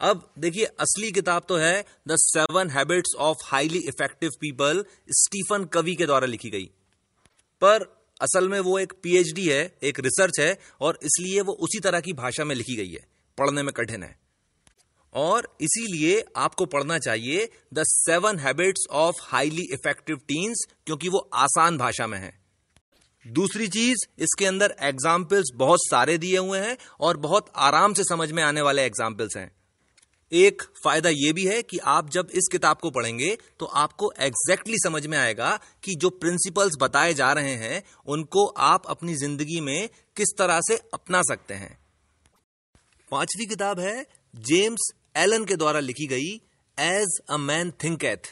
अब 0.02 0.30
देखिए, 0.40 0.66
असली 0.66 1.12
किताब 1.12 1.46
तो 1.50 1.58
है 1.58 1.86
the 2.08 2.16
seven 2.20 2.70
habits 2.70 3.16
of 3.20 3.46
highly 3.46 3.80
effective 3.88 4.32
people 4.42 4.84
Stephen 5.16 5.66
Covey 5.74 5.96
के 5.96 6.06
द्वारा 6.06 6.28
लिखी 6.28 6.50
गई। 6.50 6.70
पर 7.62 8.06
असल 8.22 8.50
में 8.50 8.60
वो 8.60 8.80
एक 8.80 8.94
पीएचडी 9.04 9.48
है, 9.48 9.78
एक 9.84 10.00
रिसर्च 10.00 10.40
है, 10.40 10.60
और 10.82 11.00
इसलिए 11.04 11.42
वो 11.42 11.54
उसी 11.54 11.80
तरह 11.80 12.00
की 12.00 12.14
भाषा 12.14 12.46
में 12.46 12.56
लिखी 12.56 12.76
गई 12.76 12.92
है, 12.92 13.08
पढ़ने 13.38 13.64
में 13.64 13.74
कठिन 13.74 14.04
है। 14.04 14.20
और 15.14 15.58
इसीलिए 15.62 16.26
आपको 16.38 16.66
पढ़ना 16.66 16.98
चाहिए 17.00 17.50
the 17.74 17.84
seven 17.84 18.40
habits 18.40 18.88
of 18.92 19.16
highly 19.22 19.68
effective 19.74 20.18
teens 20.18 20.66
क्योंकि 20.86 21.10
वो 21.10 21.30
आसान 21.34 21.78
भाषा 21.78 22.08
में 22.08 22.18
है। 22.18 22.40
दूसरी 23.28 23.68
चीज़, 23.68 23.98
इसके 24.20 24.46
अंदर 24.46 24.76
एग्जाम्पल्स 24.82 25.52
बहुत 25.56 25.80
सारे 25.82 26.18
दिए 26.18 26.38
हुए 26.38 26.60
हैं, 26.60 26.78
और 27.00 27.18
बहुत 27.18 27.52
आराम 27.56 27.94
से 27.94 28.04
समझ 28.04 28.32
में 28.32 28.44
आने 28.44 28.62
वाले 28.62 28.86
एग्जाम्पल्स 28.86 29.38
हैं। 29.38 29.55
एक 30.36 30.62
फ़ायदा 30.84 31.10
यह 31.10 31.34
भी 31.34 31.46
है 31.46 31.62
कि 31.64 31.78
आप 31.88 32.10
जब 32.10 32.30
इस 32.32 32.48
किताब 32.52 32.78
को 32.78 32.90
पढ़ेंगे 32.92 33.38
तो 33.60 33.66
आपको 33.76 34.12
एग्जैक्टली 34.20 34.78
समझ 34.78 35.06
में 35.08 35.18
आएगा 35.18 35.50
कि 35.84 35.96
जो 35.96 36.10
प्रिंसिपल्स 36.10 36.78
बताए 36.82 37.14
जा 37.14 37.32
रहे 37.34 37.54
हैं, 37.56 37.84
उनको 38.08 38.46
आप 38.48 38.88
अपनी 38.88 39.16
ज़िंदगी 39.16 39.60
में 39.62 39.90
किस 40.18 40.36
तरह 40.38 40.60
से 40.62 40.78
अपना 40.94 41.22
सकते 41.22 41.54
हैं। 41.54 41.78
पांचवी 43.10 43.46
किताब 43.46 43.80
है 43.80 44.06
जेम्स 44.34 44.92
एलन 45.18 45.46
के 45.46 45.56
द्वारा 45.56 45.80
लिखी 45.80 46.08
गई 46.08 46.34
एज 46.78 47.20
अ 47.30 47.38
मैन 47.38 47.72
थिंकeth 47.84 48.28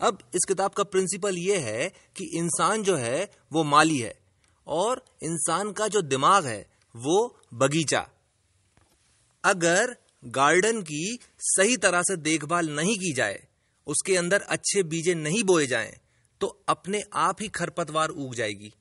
अब 0.00 0.18
इस 0.34 0.44
किताब 0.44 0.70
का 0.70 0.82
प्रिंसिपल 0.84 1.38
यह 1.38 1.64
है 1.64 1.88
कि 2.16 2.24
इंसान 2.34 2.82
जो 2.82 2.96
है, 2.96 3.30
वो 3.52 3.64
माली 3.64 3.98
है, 3.98 4.14
और 4.66 5.04
इंसान 5.22 5.72
का 5.72 5.88
जो 5.88 6.02
दिमाग 6.02 6.46
है, 6.46 6.66
वो 6.94 7.38
बगीचा। 7.54 8.06
अगर 9.44 9.96
गार्डन 10.24 10.82
की 10.82 11.18
सही 11.38 11.76
तरह 11.76 12.02
से 12.02 12.16
देखभाल 12.16 12.68
नहीं 12.70 12.96
की 12.96 13.12
जाए 13.12 13.44
उसके 13.86 14.16
अंदर 14.16 14.40
अच्छे 14.40 14.82
बीजे 14.82 15.14
नहीं 15.14 15.42
बोए 15.44 15.66
जाएँ, 15.66 15.92
तो 16.40 16.64
अपने 16.68 17.02
आप 17.14 17.36
ही 17.40 17.48
खरपतवार 17.48 18.08
उग 18.08 18.34
जाएगी। 18.34 18.72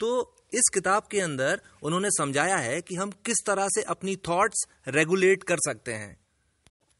तो 0.00 0.36
इस 0.54 0.68
किताब 0.74 1.02
के 1.10 1.20
अंदर 1.20 1.60
उन्होंने 1.82 2.10
समझाया 2.10 2.56
है 2.56 2.80
कि 2.80 2.94
हम 2.94 3.10
किस 3.10 3.36
तरह 3.46 3.68
से 3.68 3.82
अपनी 3.82 4.16
थॉट्स 4.16 4.66
रेगुलेट 4.88 5.42
कर 5.42 5.56
सकते 5.56 5.92
हैं। 5.92 6.16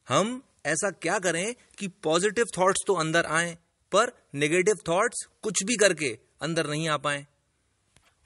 हम 0.08 0.42
ऐसा 0.66 0.90
क्या 0.90 1.18
करें 1.18 1.54
कि 1.78 1.88
पॉजिटिव 1.88 2.46
थॉट्स 2.58 2.84
तो 2.86 2.94
अंदर 2.94 3.26
आए 3.26 3.58
पर 3.92 4.12
नेगेटिव 4.34 4.74
थॉट्स 4.88 5.26
कुछ 5.42 5.62
भी 5.64 5.76
करके 5.76 6.18
अंदर 6.42 6.66
नहीं 6.66 6.88
आ 6.88 6.96
पाए। 6.96 7.26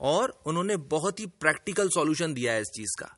और 0.01 0.43
उन्होंने 0.47 0.77
बहुत 0.77 1.21
ही 1.21 1.27
प्रैक्टिकल 1.27 1.89
सॉल्यूशन 1.89 2.35
दिया 2.35 2.53
है 2.53 2.61
इस 2.61 2.69
चीज़ 2.69 2.97
का। 2.99 3.17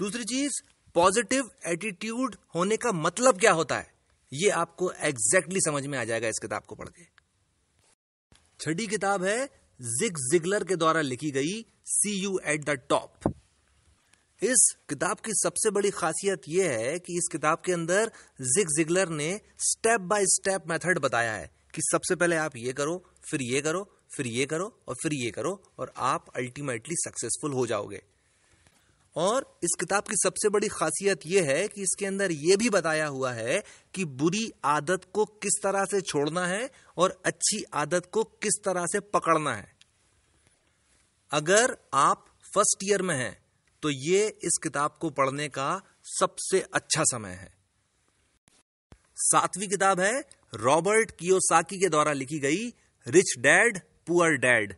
दूसरी 0.00 0.24
चीज़ 0.24 0.52
पॉजिटिव 0.94 1.50
एटीट्यूड 1.66 2.36
होने 2.54 2.76
का 2.76 2.92
मतलब 2.92 3.38
क्या 3.38 3.52
होता 3.52 3.78
है? 3.78 3.92
ये 4.32 4.50
आपको 4.50 4.90
एग्जैक्टली 4.90 5.58
exactly 5.58 5.64
समझ 5.64 5.86
में 5.86 5.98
आ 5.98 6.04
जाएगा 6.04 6.28
इस 6.28 6.38
किताब 6.38 6.62
को 6.62 6.74
पढ़ 6.74 6.88
के। 6.88 7.04
छठी 8.60 8.86
किताब 8.86 9.24
है 9.24 9.44
जिग 9.80 10.16
जिगलर 10.32 10.64
के 10.64 10.76
द्वारा 10.76 11.00
लिखी 11.00 11.30
गई 11.30 11.64
see 11.86 12.12
you 12.22 12.38
at 12.46 12.64
the 12.64 12.70
top 12.88 13.32
इस 14.42 14.76
किताब 14.88 15.16
की 15.16 15.32
सबसे 15.34 15.70
बड़ी 15.70 15.90
खासियत 15.90 16.42
यह 16.48 16.70
है 16.70 16.98
कि 16.98 17.16
इस 17.16 17.28
किताब 17.32 17.62
के 17.64 17.72
अंदर 17.72 18.10
जिग 18.40 18.68
जिगलर 18.68 19.08
ने 19.08 19.40
स्टेप 19.58 20.00
बाय 20.00 20.26
स्टेप 20.26 20.64
मेथड 20.68 20.98
बताया 20.98 21.32
है 21.32 21.50
कि 21.74 21.82
सबसे 21.82 22.14
पहले 22.14 22.36
आप 22.36 22.56
ये 22.56 22.72
करो, 22.72 22.96
फिर 23.30 23.42
ये 23.42 23.60
करो, 23.60 23.82
फिर 24.16 24.26
ये 24.26 24.46
करो 24.46 24.80
और 24.88 24.94
फिर 24.94 25.12
ये 25.14 25.30
करो 25.30 25.52
और 25.78 25.92
आप 25.96 26.32
अल्टीमेटली 26.36 26.96
सक्सेसफुल 26.96 27.52
हो 27.52 27.66
जाओगे। 27.66 28.02
और 29.16 29.44
इस 29.64 29.74
किताब 29.80 30.02
की 30.02 30.16
सबसे 30.16 30.48
बड़ी 30.48 30.68
खासियत 30.68 31.20
यह 31.26 31.44
है 31.44 31.66
कि 31.68 31.82
इसके 31.82 32.06
अंदर 32.06 32.32
यह 32.32 32.56
भी 32.56 32.68
बताया 32.70 33.06
हुआ 33.06 33.32
है 33.32 33.62
कि 33.94 34.04
बुरी 34.04 34.50
आदत 34.64 35.04
को 35.12 35.24
किस 35.42 35.60
तरह 35.62 35.84
से 35.84 36.00
छोड़ना 36.00 36.46
है 36.46 36.70
और 36.96 37.20
अच्छी 37.24 37.62
आदत 37.74 38.08
को 38.12 38.24
किस 38.42 38.60
तरह 38.64 38.86
से 38.86 39.00
पकड़ना 39.14 39.54
है। 39.54 39.72
अगर 41.30 41.76
आप 41.94 42.24
फ़र्स्ट 42.54 42.84
ईयर 42.84 43.02
में 43.02 43.14
हैं 43.16 43.36
तो 43.82 43.90
ये 43.90 44.26
इस 44.44 44.58
किताब 44.62 44.96
को 45.00 45.10
पढ़ने 45.10 45.48
का 45.48 45.70
सबसे 46.10 46.60
अच्छा 46.74 47.02
समय 47.04 47.32
है। 47.32 47.52
सातवीं 49.22 49.68
किताब 49.68 50.00
है 50.00 50.12
रॉबर्ट 50.52 51.10
कियोसाकी 51.10 51.78
के 51.78 51.88
द्वारा 51.88 52.12
लिखी 52.12 52.38
गई, 52.38 52.66
रिच 53.06 53.34
डैड, 53.38 53.78
पुअर 54.06 54.36
डैड। 54.36 54.74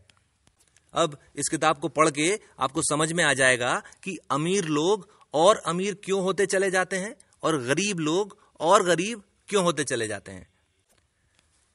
अब 0.95 1.17
इस 1.37 1.49
किताब 1.49 1.79
को 1.79 1.89
पढ़ 1.89 2.11
के 2.11 2.41
आपको 2.61 2.83
समझ 2.83 3.13
में 3.13 3.25
आ 3.25 3.33
जाएगा 3.33 3.83
कि 4.05 4.17
अमीर 4.31 4.65
लोग 4.65 5.09
और 5.35 5.57
अमीर 5.57 5.95
क्यों 5.95 6.23
होते 6.23 6.47
चले 6.47 6.71
जाते 6.71 6.97
हैं 6.97 7.15
और 7.43 7.63
गरीब 7.63 7.99
लोग 7.99 8.37
और 8.61 8.85
गरीब 8.85 9.23
क्यों 9.49 9.65
होते 9.65 9.85
चले 9.85 10.09
जाते 10.09 10.33
हैं। 10.33 10.47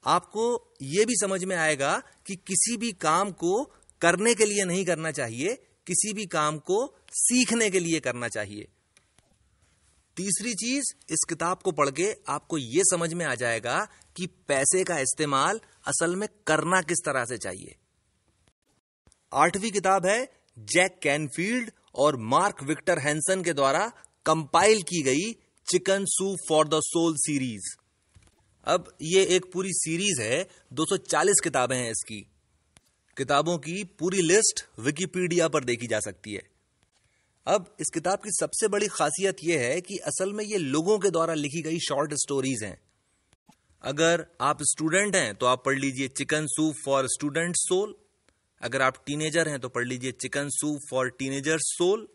आपको 0.05 0.75
यह 0.81 1.05
भी 1.05 1.15
समझ 1.15 1.43
में 1.43 1.55
आएगा 1.55 2.03
कि 2.25 2.35
किसी 2.35 2.77
भी 2.77 2.91
काम 2.91 3.31
को 3.31 3.63
करने 4.01 4.35
के 4.35 4.45
लिए 4.45 4.65
नहीं 4.65 4.85
करना 4.85 5.11
चाहिए, 5.11 5.53
किसी 5.87 6.13
भी 6.13 6.25
काम 6.25 6.57
को 6.57 6.95
सीखने 7.11 7.69
के 7.69 7.79
लिए 7.79 7.99
करना 7.99 8.27
चाहिए। 8.27 8.67
तीसरी 10.17 10.53
चीज़ 10.53 10.93
इस 11.09 11.25
किताब 11.29 11.57
को 11.57 11.71
पढ़ 11.71 11.89
के 11.89 12.11
आपको 12.29 12.57
यह 12.57 12.83
समझ 12.83 13.13
में 13.13 13.25
आ 13.25 13.35
जाएगा 13.35 13.87
कि 14.15 14.27
पैसे 14.47 14.83
का 14.83 14.99
इस्तेमाल 14.99 15.59
असल 15.87 16.15
में 16.15 16.29
करना 16.47 16.81
किस 16.81 16.97
तरह 17.05 17.25
से 17.25 17.37
चाहिए। 17.37 17.75
आठवीं 19.33 19.71
किताब 19.71 20.05
है, 20.05 20.31
जैक 20.59 20.99
कैनफील्ड 21.03 21.71
और 21.95 22.17
मार्क 22.17 22.63
विक्टर 22.63 22.99
हैंसन 22.99 23.43
के 23.43 23.53
द्वारा 23.53 23.87
कंपाइल 24.25 24.81
की 24.81 25.01
गई 25.01 25.31
chicken 25.67 26.05
soup 26.05 26.37
for 26.49 26.67
the 26.67 26.79
soul 26.83 27.15
series. 27.17 27.75
अब 28.65 28.97
ये 29.01 29.23
एक 29.25 29.51
पूरी 29.51 29.69
सीरीज़ 29.73 30.21
है 30.21 30.47
240 30.73 31.39
किताबें 31.43 31.75
हैं 31.77 31.91
इसकी। 31.91 32.19
किताबों 33.17 33.57
की 33.57 33.83
पूरी 33.99 34.21
लिस्ट 34.21 34.65
विकिपीडिया 34.79 35.47
पर 35.47 35.63
देखी 35.63 35.87
जा 35.87 35.99
सकती 35.99 36.33
है। 36.33 36.41
अब 37.47 37.75
इस 37.79 37.91
किताब 37.93 38.19
की 38.19 38.31
सबसे 38.31 38.67
बड़ी 38.67 38.87
खासियत 38.87 39.37
यह 39.43 39.59
है 39.59 39.81
कि 39.81 39.97
असल 39.97 40.33
में 40.33 40.43
ये 40.45 40.57
लोगों 40.57 40.99
के 40.99 41.09
द्वारा 41.09 41.33
लिखी 41.33 41.61
गई 41.61 41.79
शॉर्ट 41.79 42.13
स्टोरीज 42.13 42.63
हैं। 42.63 42.77
अगर 43.83 44.25
आप 44.41 44.63
स्टूडेंट 44.63 45.15
हैं 45.15 45.35
तो 45.35 45.45
आप 45.45 45.63
पढ़ 45.65 45.79
लीजिए 45.79 46.07
chicken 46.07 46.45
soup 46.47 46.75
for 46.85 47.07
student 47.07 47.55
soul. 47.57 47.95
अगर 48.61 48.81
आप 48.81 49.03
टीनेजर 49.05 49.49
हैं 49.49 49.59
तो 49.59 49.69
पढ़ 49.69 49.85
लीजिए 49.85 50.11
chicken 50.11 50.49
soup 50.49 50.81
for 50.91 51.09
teenager 51.09 51.57
soul 51.61 52.07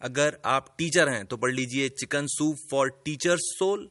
अगर 0.00 0.38
आप 0.44 0.74
टीचर 0.78 1.08
हैं 1.08 1.24
तो 1.26 1.36
पढ़ 1.36 1.52
लीजिए 1.52 1.88
chicken 1.88 2.26
soup 2.28 2.56
for 2.70 2.90
teacher 3.04 3.36
soul 3.38 3.88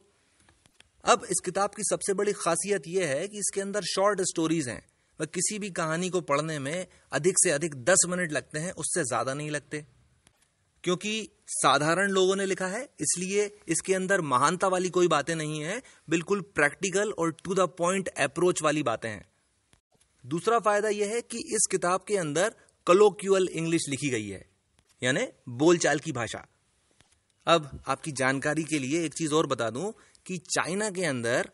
अब 1.04 1.24
इस 1.30 1.40
किताब 1.44 1.70
की 1.70 1.82
सबसे 1.82 2.14
बड़ी 2.14 2.32
खासियत 2.32 2.82
यह 2.88 3.08
है 3.08 3.26
कि 3.28 3.38
इसके 3.38 3.60
अंदर 3.60 3.82
शॉर्ट 3.84 4.20
स्टोरीज 4.20 4.68
हैं। 4.68 4.82
वह 5.20 5.26
किसी 5.26 5.58
भी 5.58 5.70
कहानी 5.70 6.08
को 6.10 6.20
पढ़ने 6.20 6.58
में 6.58 6.86
अधिक 7.12 7.34
से 7.38 7.50
अधिक 7.50 7.74
दस 7.84 8.02
मिनट 8.08 8.32
लगते 8.32 8.58
हैं, 8.58 8.72
उससे 8.72 9.04
ज़्यादा 9.04 9.34
नहीं 9.34 9.50
लगते। 9.50 9.84
क्योंकि 10.84 11.28
साधारण 11.48 12.10
लोगों 12.10 12.36
ने 12.36 12.46
लिखा 12.46 12.66
है, 12.66 12.82
इसलिए 13.00 13.44
इसके 13.68 13.94
अंदर 13.94 14.20
महानता 14.22 14.68
वाली 14.68 14.88
कोई 14.88 15.08
बातें 15.08 15.34
नहीं 15.34 15.60
है, 15.60 15.82
बिल्कुल 16.10 16.40
प्रैक्टिकल 16.54 17.12
और 17.12 17.32
टू 17.44 17.54
द 17.54 17.68
पॉइंट 17.78 18.08
अप्रोच 18.08 18.62
वाली 18.62 18.82
बातें 18.82 19.08
हैं। 19.08 19.24
दूसरा 20.26 20.58
फ़ायदा 20.60 20.88
यह 20.90 21.08
है 21.08 21.20
कि 21.22 21.38
इस 21.56 21.66
किताब 21.70 22.04
के 22.08 22.16
अंदर 22.16 22.54
कलोक्यूअल 22.86 23.48
इंग्लिश 23.50 23.88
लिखी 23.88 24.08
गई 24.10 24.28
है, 24.28 24.44
यानी 25.02 25.26
बोलचाल 25.50 25.98
की 25.98 26.12
भाषा। 26.12 26.46
अब 27.46 27.68
आपकी 27.88 28.12
जानकारी 28.14 28.64
के 28.64 28.78
लिए 28.78 29.04
एक 29.04 29.14
चीज़ 29.14 29.34
और 29.34 29.46
बता 29.46 29.70
दूँ 29.70 29.92
कि 30.26 30.38
चाइना 30.48 30.90
के 30.90 31.04
अंदर 31.06 31.50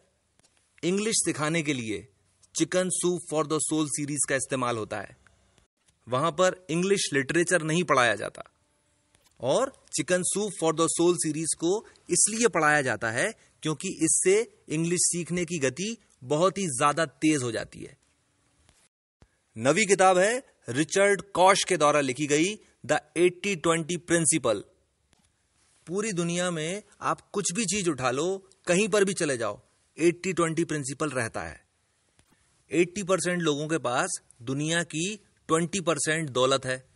इंग्लिश 0.83 1.17
सिखाने 1.17 1.63
के 1.63 1.73
लिए 1.75 2.07
chicken 2.55 2.89
soup 2.93 3.21
for 3.31 3.47
the 3.47 3.59
soul 3.63 3.87
series 3.89 4.27
का 4.29 4.37
इस्तेमाल 4.37 4.77
होता 4.77 5.01
है। 5.01 5.17
वहाँ 6.07 6.31
पर 6.33 6.65
इंग्लिश 6.71 7.09
लिटरेचर 7.13 7.63
नहीं 7.63 7.83
पढ़ाया 7.85 8.15
जाता 8.17 8.43
और 9.41 9.73
chicken 9.97 10.23
soup 10.25 10.53
for 10.61 10.75
the 10.77 10.87
soul 10.91 11.17
series 11.17 11.55
को 11.57 11.79
इसलिए 12.11 12.49
पढ़ाया 12.51 12.83
जाता 12.83 13.11
है 13.11 13.33
क्योंकि 13.63 13.89
इससे 14.05 14.41
इंग्लिश 14.71 15.01
सीखने 15.03 15.45
की 15.45 15.59
गति 15.61 15.97
बहुत 16.25 16.59
ही 16.59 16.67
ज़्यादा 16.69 17.05
तेज 17.07 17.43
हो 17.43 17.51
जाती 17.53 17.81
है। 17.81 17.97
नवी 19.57 19.85
किताब 19.87 20.19
है, 20.19 20.43
रिचर्ड 20.69 21.23
कॉश 21.23 21.65
के 21.65 21.77
द्वारा 21.77 22.01
लिखी 22.01 22.27
गई 22.27 22.59
द 22.87 23.01
एट्टी 23.17 23.57
ट्वेंटी 23.57 23.97
प्रिंसिपल। 23.97 24.65
पूरी 25.87 26.13
दुनिया 26.13 26.51
में 26.51 26.83
आप 27.01 27.21
कुछ 27.21 27.53
भी 27.53 27.65
चीज़ 27.65 27.91
उठा 27.91 28.11
लो, 28.11 28.51
कहीं 28.67 28.89
पर 28.89 29.05
भी 29.05 29.13
चले 29.13 29.37
जाओ, 29.37 29.61
एट्टी 29.99 30.33
ट्वेंटी 30.33 30.65
प्रिंसिपल 30.65 31.11
रहता 31.11 31.43
है। 31.43 31.65
80 32.71 33.03
परसेंट 33.03 33.43
लोगों 33.43 33.69
के 33.69 33.79
पास 33.79 34.21
दुनिया 34.43 34.83
की 34.83 35.21
20 35.49 35.81
परसेंट 35.81 36.31
दौलत 36.31 36.65
है 36.65 36.89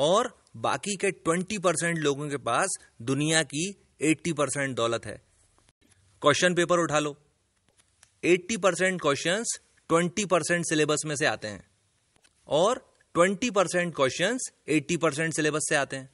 और 0.00 0.40
बाकी 0.56 0.96
के 0.96 1.10
20 1.10 1.58
परसेंट 1.58 1.98
लोगों 1.98 2.28
के 2.28 2.36
पास 2.36 2.78
दुनिया 3.02 3.42
की 3.42 3.84
80 4.02 4.32
परसेंट 4.32 4.76
दौलत 4.76 5.06
है। 5.06 5.22
क्वेश्चन 6.22 6.54
पेपर 6.54 6.78
उठा 6.78 6.98
लो। 6.98 7.16
80 8.24 8.56
परसेंट 8.56 9.00
क्वेश्चन 9.00 9.44
20 9.90 10.26
परसेंट 10.26 10.64
सिलेबस 10.64 11.02
में 11.06 11.16
से 11.16 11.26
आते 11.26 11.48
हैं। 11.48 11.73
और 12.48 12.80
20 13.14 13.50
परसेंट 13.50 13.94
क्वेश्चन 13.96 14.38
80 14.70 14.96
परसेंट 14.96 15.34
सिलेबस 15.34 15.66
से 15.68 15.74
आते 15.74 15.96
हैं। 15.96 16.10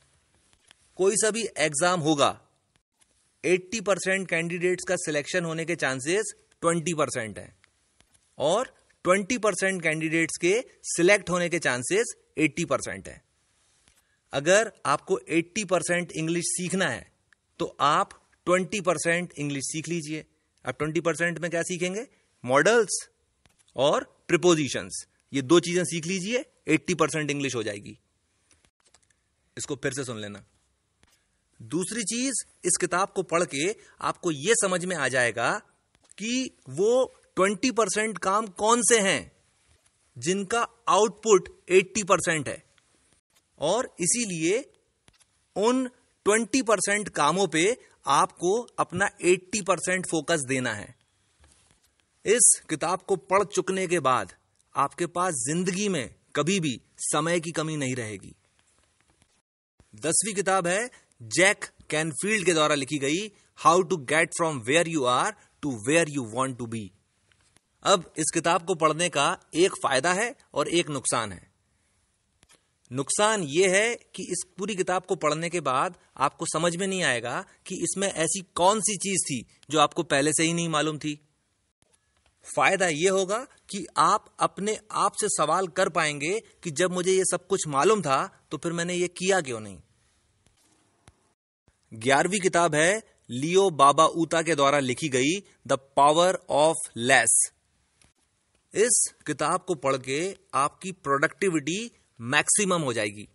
कोई 0.98 1.16
सा 1.16 1.30
भी 1.30 1.46
एग्ज़ाम 1.58 2.00
होगा 2.00 2.28
80 3.44 3.80
परसेंट 3.80 4.28
कैंडिडेट्स 4.28 4.84
का 4.88 4.96
सिलेक्शन 4.96 5.44
होने 5.44 5.64
के 5.64 5.76
चांसेस 5.76 6.34
20 6.62 6.94
परसेंट 6.98 7.38
है 7.38 7.52
और 8.38 8.72
ट्वेंटी 9.04 9.38
परसेंट 9.38 9.82
कैंडिडेट्स 9.82 10.36
के 10.36 10.52
सिलेक्ट 10.86 11.30
होने 11.30 11.48
के 11.48 11.58
चांसेस 11.58 12.14
एट्टी 12.38 12.64
परसेंट 12.64 13.08
है। 13.08 13.22
अगर 14.32 14.70
आपको 14.86 15.18
एट्टी 15.28 15.64
परसेंट 15.64 16.12
इंग्लिश 16.12 16.44
सीखना 16.46 16.88
है 16.88 17.06
तो 17.60 17.76
आप 17.82 18.10
ट्वेंटी 18.46 18.80
परसेंट 18.80 19.32
इंग्लिश 19.38 19.64
सीख 19.64 19.88
लीजिए। 19.88 20.24
आप 20.64 20.78
ट्वेंटी 20.78 21.00
परसेंट 21.00 21.38
में 21.38 21.50
क्या 21.50 21.62
सीखेंगे? 21.62 22.06
मॉडल्स 22.44 22.98
और 23.76 24.04
प्रिपोजिशंस। 24.28 25.04
ये 25.32 25.42
दो 25.42 25.60
चीज़ें 25.60 25.84
सीख 25.84 26.06
लीजिए, 26.06 26.44
एट्टी 26.68 26.94
परसेंट 26.94 27.30
इंग्लिश 27.30 27.54
हो 27.54 27.62
जाएगी। 27.62 27.98
इसको 29.58 29.76
फिर 29.76 29.92
से 29.92 30.04
सुन 30.04 30.18
लेना। 30.18 30.44
दूसरी 31.62 32.02
चीज़, 32.02 32.34
इस 32.64 32.76
किताब 32.80 33.08
को 33.08 33.22
पढ़ 33.22 33.44
के 33.44 33.76
आपको 34.00 34.30
यह 34.30 34.54
समझ 34.62 34.84
में 34.84 34.96
आ 34.96 35.08
जाएगा 35.08 35.62
कि 36.18 36.56
वो 36.68 37.14
ट्वेंटी 37.36 37.70
परसेंट 37.70 38.18
काम 38.18 38.46
कौन 38.46 38.82
से 38.82 39.00
हैं, 39.00 39.32
जिनका 40.18 40.68
आउटपुट 40.88 41.62
एट्टी 41.68 42.02
परसेंट 42.02 42.48
है। 42.48 42.64
और 43.58 43.94
इसीलिए 44.00 44.72
उन 45.56 45.88
ट्वेंटी 46.24 46.62
परसेंट 46.62 47.08
कामों 47.08 47.46
पे 47.46 47.76
आपको 48.06 48.60
अपना 48.60 49.10
एट्टी 49.22 49.62
परसेंट 49.62 50.06
फोकस 50.10 50.40
देना 50.40 50.74
है। 50.74 50.94
इस 52.26 52.62
किताब 52.70 53.02
को 53.02 53.16
पढ़ 53.16 53.44
चुकने 53.44 53.86
के 53.86 54.00
बाद 54.00 54.34
आपके 54.74 55.06
पास 55.08 55.34
ज़िंदगी 55.46 55.88
में 55.88 56.08
कभी 56.36 56.58
भी 56.60 56.80
समय 57.00 57.40
की 57.40 57.50
कमी 57.52 57.76
नहीं 57.76 57.94
रहेगी। 57.94 58.34
दसवीं 59.96 60.34
किताब 60.34 60.66
है, 60.66 60.90
जैक 61.20 61.64
कैनफील्ड 61.90 62.44
के 62.46 62.52
द्वारा 62.54 62.74
लिखी 62.74 62.98
गई 62.98 63.26
how 63.58 63.82
to 63.82 63.96
get 64.06 64.30
from 64.36 64.60
where 64.60 64.88
you 64.88 65.04
are 65.06 65.34
to 65.62 65.76
where 65.88 66.10
you 66.10 66.24
want 66.32 66.58
to 66.58 66.66
be 66.66 66.90
अब 67.82 68.12
इस 68.18 68.30
किताब 68.34 68.64
को 68.66 68.74
पढ़ने 68.76 69.08
का 69.08 69.26
एक 69.56 69.74
फ़ायदा 69.82 70.12
है 70.12 70.34
और 70.54 70.68
एक 70.68 70.88
नुकसान 70.90 71.32
है। 71.32 71.48
नुकसान 72.90 73.42
यह 73.42 73.74
है 73.74 73.94
कि 74.14 74.22
इस 74.32 74.42
पूरी 74.58 74.74
किताब 74.76 75.04
को 75.04 75.14
पढ़ने 75.16 75.48
के 75.50 75.60
बाद 75.60 75.96
आपको 76.18 76.46
समझ 76.46 76.74
में 76.76 76.86
नहीं 76.86 77.02
आएगा 77.02 77.40
कि 77.66 77.74
इसमें 77.84 78.06
ऐसी 78.08 78.40
कौन 78.54 78.80
सी 78.80 78.96
चीज़ 78.98 79.24
थी 79.24 79.44
जो 79.70 79.80
आपको 79.80 80.02
पहले 80.04 80.32
से 80.32 80.42
ही 80.42 80.52
नहीं 80.52 80.68
मालूम 80.68 80.98
थी। 80.98 81.18
फ़ायदा 82.44 82.88
यह 82.88 83.12
होगा 83.12 83.38
कि 83.70 83.84
आप 83.96 84.24
अपने 84.40 84.76
आप 84.92 85.12
से 85.20 85.28
सवाल 85.28 85.66
कर 85.68 85.88
पाएँगे 85.88 86.38
कि 86.62 86.70
जब 86.70 86.92
मुझे 86.92 87.12
यह 87.12 87.24
सब 87.30 87.46
कुछ 87.46 87.66
मालूम 87.68 88.02
था 88.02 88.18
तो 88.50 88.56
फिर 88.56 88.72
मैंने 88.72 88.94
ये 88.94 89.08
किया 89.08 89.40
क्यों 89.40 89.60
नहीं? 89.60 89.78
ग्यारहवीं 91.92 92.40
किताब 92.40 92.74
है 92.74 93.02
लियो 93.30 93.68
बाबा 93.70 94.06
ऊता 94.16 94.42
के 94.42 94.54
द्वारा 94.54 94.78
लिखी 94.78 95.08
गई 95.08 95.38
द 95.66 95.78
पावर 95.96 96.38
ऑफ़ 96.50 96.88
लेस। 96.96 97.40
इस 98.74 99.04
किताब 99.26 99.64
को 99.68 99.74
पढ़ 99.74 99.96
के 99.96 100.36
आपकी 100.54 100.92
प्रोडक्टिविटी 100.92 101.90
मैक्सिमम 102.20 102.82
हो 102.82 102.92
जाएगी। 102.92 103.28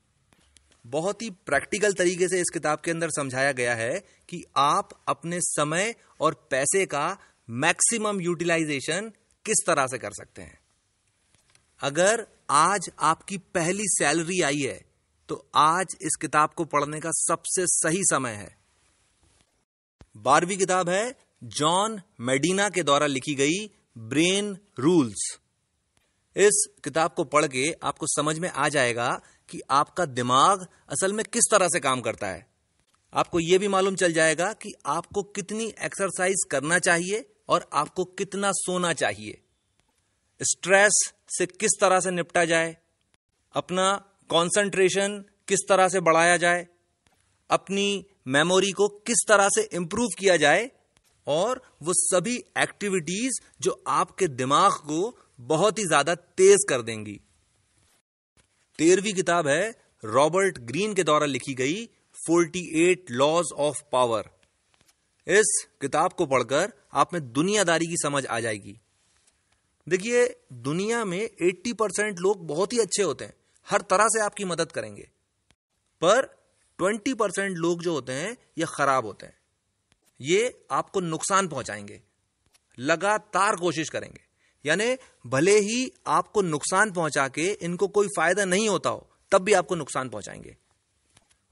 बहुत 0.85 1.21
ही 1.21 1.29
प्रैक्टिकल 1.45 1.93
तरीके 1.93 2.27
से 2.27 2.39
इस 2.39 2.50
किताब 2.53 2.81
के 2.85 2.91
अंदर 2.91 3.09
समझाया 3.09 3.51
गया 3.51 3.75
है 3.75 3.93
कि 4.29 4.43
आप 4.57 4.89
अपने 5.07 5.39
समय 5.41 5.95
और 6.19 6.33
पैसे 6.51 6.85
का 6.85 7.07
मैक्सिमम 7.50 8.22
यूटिलाइजेशन 8.22 9.12
किस 9.46 9.64
तरह 9.68 9.88
से 9.88 9.98
कर 9.98 10.12
सकते 10.12 10.42
हैं? 10.42 10.58
अगर 11.82 12.25
आज 12.50 12.90
आपकी 13.02 13.38
पहली 13.54 13.84
सैलरी 13.88 14.42
आई 14.42 14.60
है 14.60 14.80
तो 15.30 15.36
आज 15.56 15.96
इस 16.02 16.16
किताब 16.22 16.50
को 16.50 16.66
पढ़ने 16.66 17.00
का 17.00 17.12
सबसे 17.12 17.66
सही 17.68 18.02
समय 18.04 18.32
है। 18.32 18.56
बारहवीं 20.16 20.58
किताब 20.58 20.90
है, 20.90 21.16
जॉन 21.44 22.00
मेडिना 22.22 22.68
के 22.70 22.84
द्वारा 22.84 23.08
लिखी 23.08 23.36
गई 23.36 23.66
ब्रेन 23.98 24.58
रूल्स। 24.80 25.28
इस 26.36 26.66
किताब 26.84 27.14
को 27.14 27.24
पढ़ 27.25 27.46
के 27.48 27.72
आपको 27.84 28.08
समझ 28.08 28.38
में 28.40 28.50
आ 28.50 28.68
जाएगा 28.70 29.10
कि 29.50 29.62
आपका 29.72 30.06
दिमाग 30.06 30.68
असल 30.90 31.14
में 31.14 31.25
किस 31.25 31.52
तरह 31.52 31.68
से 31.68 31.80
काम 31.80 32.02
करता 32.02 32.28
है। 32.28 32.46
आपको 33.14 33.40
यह 33.40 33.60
भी 33.60 33.68
मालूम 33.68 33.96
चल 33.96 34.14
जाएगा 34.14 34.52
कि 34.54 34.74
आपको 34.86 35.24
कितनी 35.25 35.74
एक्सरसाइज 35.81 36.44
करना 36.51 36.79
चाहिए 36.79 37.25
और 37.50 37.70
आपको 37.74 38.03
कितना 38.03 38.51
सोना 38.51 38.94
चाहिए। 38.94 39.42
स्ट्रेस 40.42 41.01
से 41.29 41.46
किस 41.46 41.79
तरह 41.81 42.00
से 42.00 42.12
निपटा 42.12 42.46
जाए, 42.46 42.75
अपना 43.55 43.94
कंसंट्रेशन 44.29 45.24
किस 45.48 45.60
तरह 45.70 45.88
से 45.88 46.00
बढ़ाया 46.00 46.38
जाए, 46.38 46.68
अपनी 47.50 48.05
मेमोरी 48.27 48.72
को 48.72 48.88
किस 49.08 49.25
तरह 49.27 49.50
से 49.50 49.70
इंप्रूव 49.74 50.08
किया 50.20 50.38
जाए, 50.38 50.70
और 51.27 51.62
वो 51.84 51.94
सभी 51.94 52.36
एक्टिविटीज़ 52.58 53.40
जो 53.62 53.84
आपके 53.88 54.27
दिमाग 54.27 54.72
को 54.72 55.18
बहुत 55.40 55.79
ही 55.79 55.86
ज़्यादा 55.86 56.16
तेज 56.16 56.66
कर 56.70 56.81
देंगी। 56.81 57.20
तेरहवीं 58.79 59.14
किताब 59.14 59.48
है, 59.48 59.75
रॉबर्ट 60.03 60.58
ग्रीन 60.60 60.94
के 60.94 61.03
द्वारा 61.03 61.25
लिखी 61.25 61.53
गई 61.53 61.86
48 62.16 63.12
लॉज 63.12 63.51
ऑफ़ 63.58 63.81
पावर। 63.92 64.29
इस 65.27 65.68
किताब 65.81 66.14
को 66.14 66.25
पढ़कर 66.25 66.74
आप 66.94 67.14
में 67.14 67.33
दुनियादारी 67.33 67.85
की 67.85 67.96
समझ 67.98 68.25
आ 68.25 68.40
जाएगी। 68.40 68.79
देखिए, 69.90 70.35
दुनिया 70.53 71.05
में 71.05 71.29
80 71.42 71.74
परसेंट 71.74 72.20
लोग 72.20 72.48
बहुत 72.48 72.74
ही 72.74 72.79
अच्छे 72.79 73.03
होते 73.03 73.25
हैं, 73.25 73.33
हर 73.70 73.81
तरह 73.81 74.07
से 74.07 74.22
आपकी 74.22 74.46
मदद 74.46 74.72
करेंगे। 74.72 75.09
पर 76.01 76.25
ट्वेंटी 76.77 77.14
परसेंट 77.14 77.57
लोग 77.57 77.81
जो 77.81 77.94
होते 77.94 78.14
हैं, 78.14 78.38
ये 78.57 78.66
खराब 78.77 79.05
होते 79.05 79.25
हैं। 79.25 79.38
ये 80.22 80.66
आपको 80.72 81.00
नुकसान 81.00 81.48
पहुंचाएँगे। 81.48 82.01
लगातार 82.79 83.55
कोशिश 83.55 83.90
करेंगे। 83.90 84.22
यानी 84.66 84.98
भले 85.27 85.59
ही 85.59 85.92
आपको 86.07 86.42
नुकसान 86.42 86.92
पहुँचा 86.92 87.27
के 87.27 87.51
इनको 87.61 87.88
कोई 87.88 88.07
फ़ायदा 88.07 88.46
नहीं 88.46 88.70
होता 88.70 88.90
हो, 88.90 89.09
तब 89.31 89.42
भी 89.42 89.53
आपको 89.53 89.75
नुकसान 89.75 90.09
पहुंचाएँगे। 90.09 90.57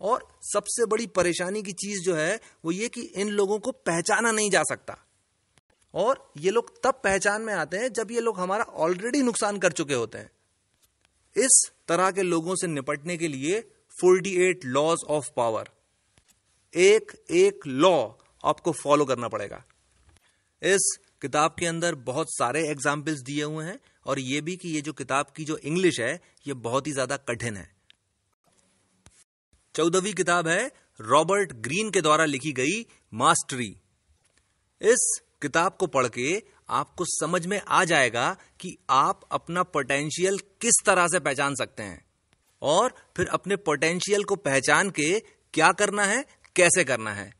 और 0.03 0.27
सबसे 0.43 0.85
बड़ी 0.85 1.07
परेशानी 1.07 1.63
की 1.63 1.71
चीज़ 1.71 2.03
जो 2.03 2.15
है, 2.15 2.39
वो 2.65 2.71
ये 2.71 2.87
कि 2.87 3.01
इन 3.01 3.29
लोगों 3.29 3.59
को 3.59 3.71
पहचाना 3.71 4.31
नहीं 4.31 4.49
जा 4.51 4.63
सकता। 4.63 4.97
और 5.93 6.31
ये 6.37 6.51
लोग 6.51 6.81
तब 6.83 7.01
पहचान 7.03 7.41
में 7.41 7.53
आते 7.53 7.77
हैं 7.77 7.93
जब 7.93 8.11
ये 8.11 8.19
लोग 8.19 8.39
हमारा 8.39 8.63
ऑलरेडी 8.63 9.21
नुकसान 9.21 9.57
कर 9.57 9.71
चुके 9.71 9.93
होते 9.93 10.17
हैं। 10.17 10.31
इस 11.35 11.71
तरह 11.87 12.11
के 12.11 12.21
लोगों 12.21 12.55
से 12.55 12.67
निपटने 12.67 13.17
के 13.17 13.27
लिए 13.27 13.61
48 13.97 14.65
लॉज 14.65 15.03
ऑफ़ 15.09 15.29
पावर 15.35 15.69
एक 16.73 17.11
एक 17.31 17.67
लॉ 17.67 18.09
आपको 18.43 18.71
फॉलो 18.71 19.05
करना 19.05 19.27
पड़ेगा। 19.27 19.63
इस 20.61 20.97
किताब 21.21 21.55
के 21.59 21.65
अंदर 21.65 21.95
बहुत 21.95 22.33
सारे 22.33 22.67
एग्जाम्पल्स 22.69 23.19
दिए 23.19 23.43
हुए 23.43 23.65
हैं 23.65 23.79
और 24.05 24.19
यह 24.19 24.41
भी 24.41 24.55
कि 24.55 24.69
ये 24.69 24.81
जो 24.81 24.93
किताब 24.93 25.25
की 25.35 25.45
जो 25.45 25.57
इंग्लिश 25.57 25.99
है, 25.99 26.21
ये 26.47 26.53
बहुत 26.53 26.87
ही 26.87 26.91
ज़्यादा 26.91 27.17
कठिन 27.17 27.57
है। 27.57 27.72
चौदहवीं 29.75 30.13
किताब 30.13 30.47
है, 30.47 30.71
रॉबर्ट 30.99 31.53
ग्रीन 31.61 31.89
के 31.89 32.01
द्वारा 32.01 32.25
लिखी 32.25 32.51
गई 32.53 32.81
मास्टरी। 33.13 33.75
इस 34.81 35.05
किताब 35.41 35.77
को 35.79 35.87
पढ़ 35.87 36.07
के 36.07 36.31
आपको 36.71 37.05
समझ 37.07 37.45
में 37.45 37.59
आ 37.59 37.83
जाएगा 37.83 38.29
कि 38.59 38.75
आप 38.89 39.21
अपना 39.31 39.63
पोटेंशियल 39.67 40.37
किस 40.61 40.81
तरह 40.85 41.07
से 41.07 41.19
पहचान 41.19 41.55
सकते 41.55 41.83
हैं 41.83 42.03
और 42.61 42.93
फिर 43.17 43.27
अपने 43.29 43.55
पोटेंशियल 43.61 44.23
को 44.23 44.35
पहचान 44.37 44.89
के 44.89 45.19
क्या 45.53 45.71
करना 45.71 46.05
है, 46.05 46.23
कैसे 46.55 46.83
करना 46.83 47.11
है। 47.13 47.31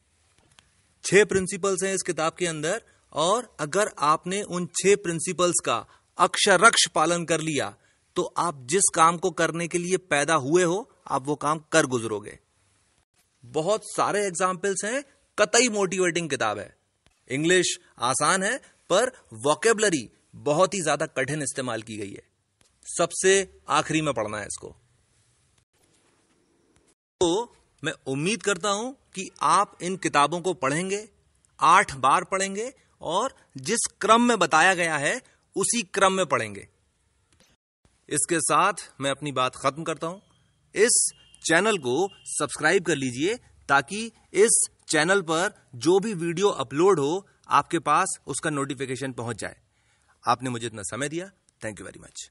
छह 1.06 1.24
प्रिंसिपल्स 1.26 1.84
हैं 1.84 1.94
इस 1.94 2.02
किताब 2.02 2.36
के 2.40 2.46
अंदर 2.46 2.82
और 3.14 3.56
अगर 3.60 3.92
आपने 4.04 4.42
उन 4.50 4.66
छह 4.76 4.96
प्रिंसिपल्स 5.04 5.60
का 5.66 5.78
अक्षरक्ष 6.18 6.88
पालन 6.96 7.26
कर 7.26 7.42
लिया 7.42 7.74
तो 8.16 8.24
आप 8.38 8.66
जिस 8.70 8.90
काम 8.96 9.18
को 9.18 9.32
करने 9.34 9.68
के 9.68 9.78
लिए 9.78 9.98
पैदा 10.10 10.36
हुए 10.42 10.64
हो 10.64 10.90
आप 11.08 11.28
वो 11.28 11.36
काम 11.36 11.60
कर 11.72 11.86
गुजरोगे। 11.86 12.40
बहुत 13.44 13.86
सारे 13.86 14.26
एग्जाम्पल्स 14.28 14.86
हैं, 14.86 15.04
कतई 15.38 15.70
मोटिवेटिंग 15.70 16.30
किताब 16.30 16.60
है। 16.60 16.76
इंग्लिश 17.30 17.78
आसान 18.00 18.44
है, 18.44 18.58
पर 18.90 19.12
वॉकेबलरी 19.34 20.10
बहुत 20.36 20.74
ही 20.74 20.82
ज़्यादा 20.82 21.06
कठिन 21.06 21.42
इस्तेमाल 21.42 21.82
की 21.82 21.98
गई 21.98 22.12
है। 22.12 22.24
सबसे 22.86 23.62
आखिरी 23.70 24.02
में 24.02 24.14
पढ़ना 24.14 24.38
है 24.38 24.46
इसको। 24.46 24.76
तो 27.22 27.56
मैं 27.84 27.94
उम्मीद 28.08 28.44
करता 28.44 28.70
हूँ 28.70 28.94
कि 29.16 29.30
आप 29.42 29.78
इन 29.82 29.96
किताबों 29.98 30.42
को 30.42 30.54
पढ़ेंगे, 30.54 31.08
आठ 31.60 31.96
बार 31.96 32.24
पढ़ेंगे, 32.24 32.74
और 33.02 33.36
जिस 33.58 33.86
क्रम 34.02 34.22
में 34.22 34.38
बताया 34.40 34.74
गया 34.74 34.98
है, 34.98 35.22
उसी 35.56 35.82
क्रम 35.94 36.14
में 36.14 36.26
पढ़ेंगे। 36.26 36.68
इसके 38.10 38.40
साथ 38.40 38.74
मैं 39.02 39.12
अपनी 39.12 39.32
बात 39.32 39.56
खत्म 39.56 39.84
करता 39.84 40.08
हूँ। 40.08 40.22
इस 40.76 41.12
चैनल 41.48 41.78
को 41.78 42.10
सब्सक्राइब 42.26 42.86
कर 42.86 42.96
लीजिए 42.96 43.36
ताकि 43.70 44.12
इस 44.34 44.62
चैनल 44.88 45.22
पर 45.22 45.54
जो 45.76 46.00
भी 46.00 46.14
वीडियो 46.14 46.50
अपलोड 46.50 47.00
हो, 47.00 47.28
आपके 47.50 47.80
पास 47.80 48.20
उसका 48.28 48.50
नोटिफिकेशन 48.50 49.12
पहुँच 49.12 49.42
जाए। 49.42 49.58
आपने 50.28 50.50
मुझे 50.50 50.68
इतना 50.68 50.82
समय 50.82 51.10
दिया। 51.10 51.28
Thank 51.64 51.80
you 51.80 51.86
very 51.86 52.00
much 52.00 52.30